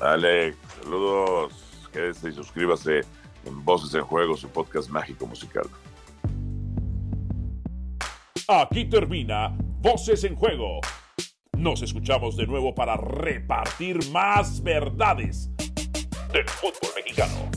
Dale, 0.00 0.56
saludos, 0.82 1.52
quédese 1.92 2.30
y 2.30 2.32
suscríbase 2.32 3.02
en 3.44 3.64
Voces 3.64 3.94
en 3.94 4.02
Juego, 4.02 4.36
su 4.36 4.48
podcast 4.48 4.88
mágico 4.88 5.24
musical. 5.24 5.68
Aquí 8.48 8.84
termina 8.86 9.54
Voces 9.80 10.24
en 10.24 10.34
Juego. 10.34 10.80
Nos 11.56 11.82
escuchamos 11.82 12.36
de 12.36 12.48
nuevo 12.48 12.74
para 12.74 12.96
repartir 12.96 14.10
más 14.10 14.60
verdades 14.60 15.50
del 16.32 16.48
fútbol 16.48 16.90
mexicano. 16.96 17.48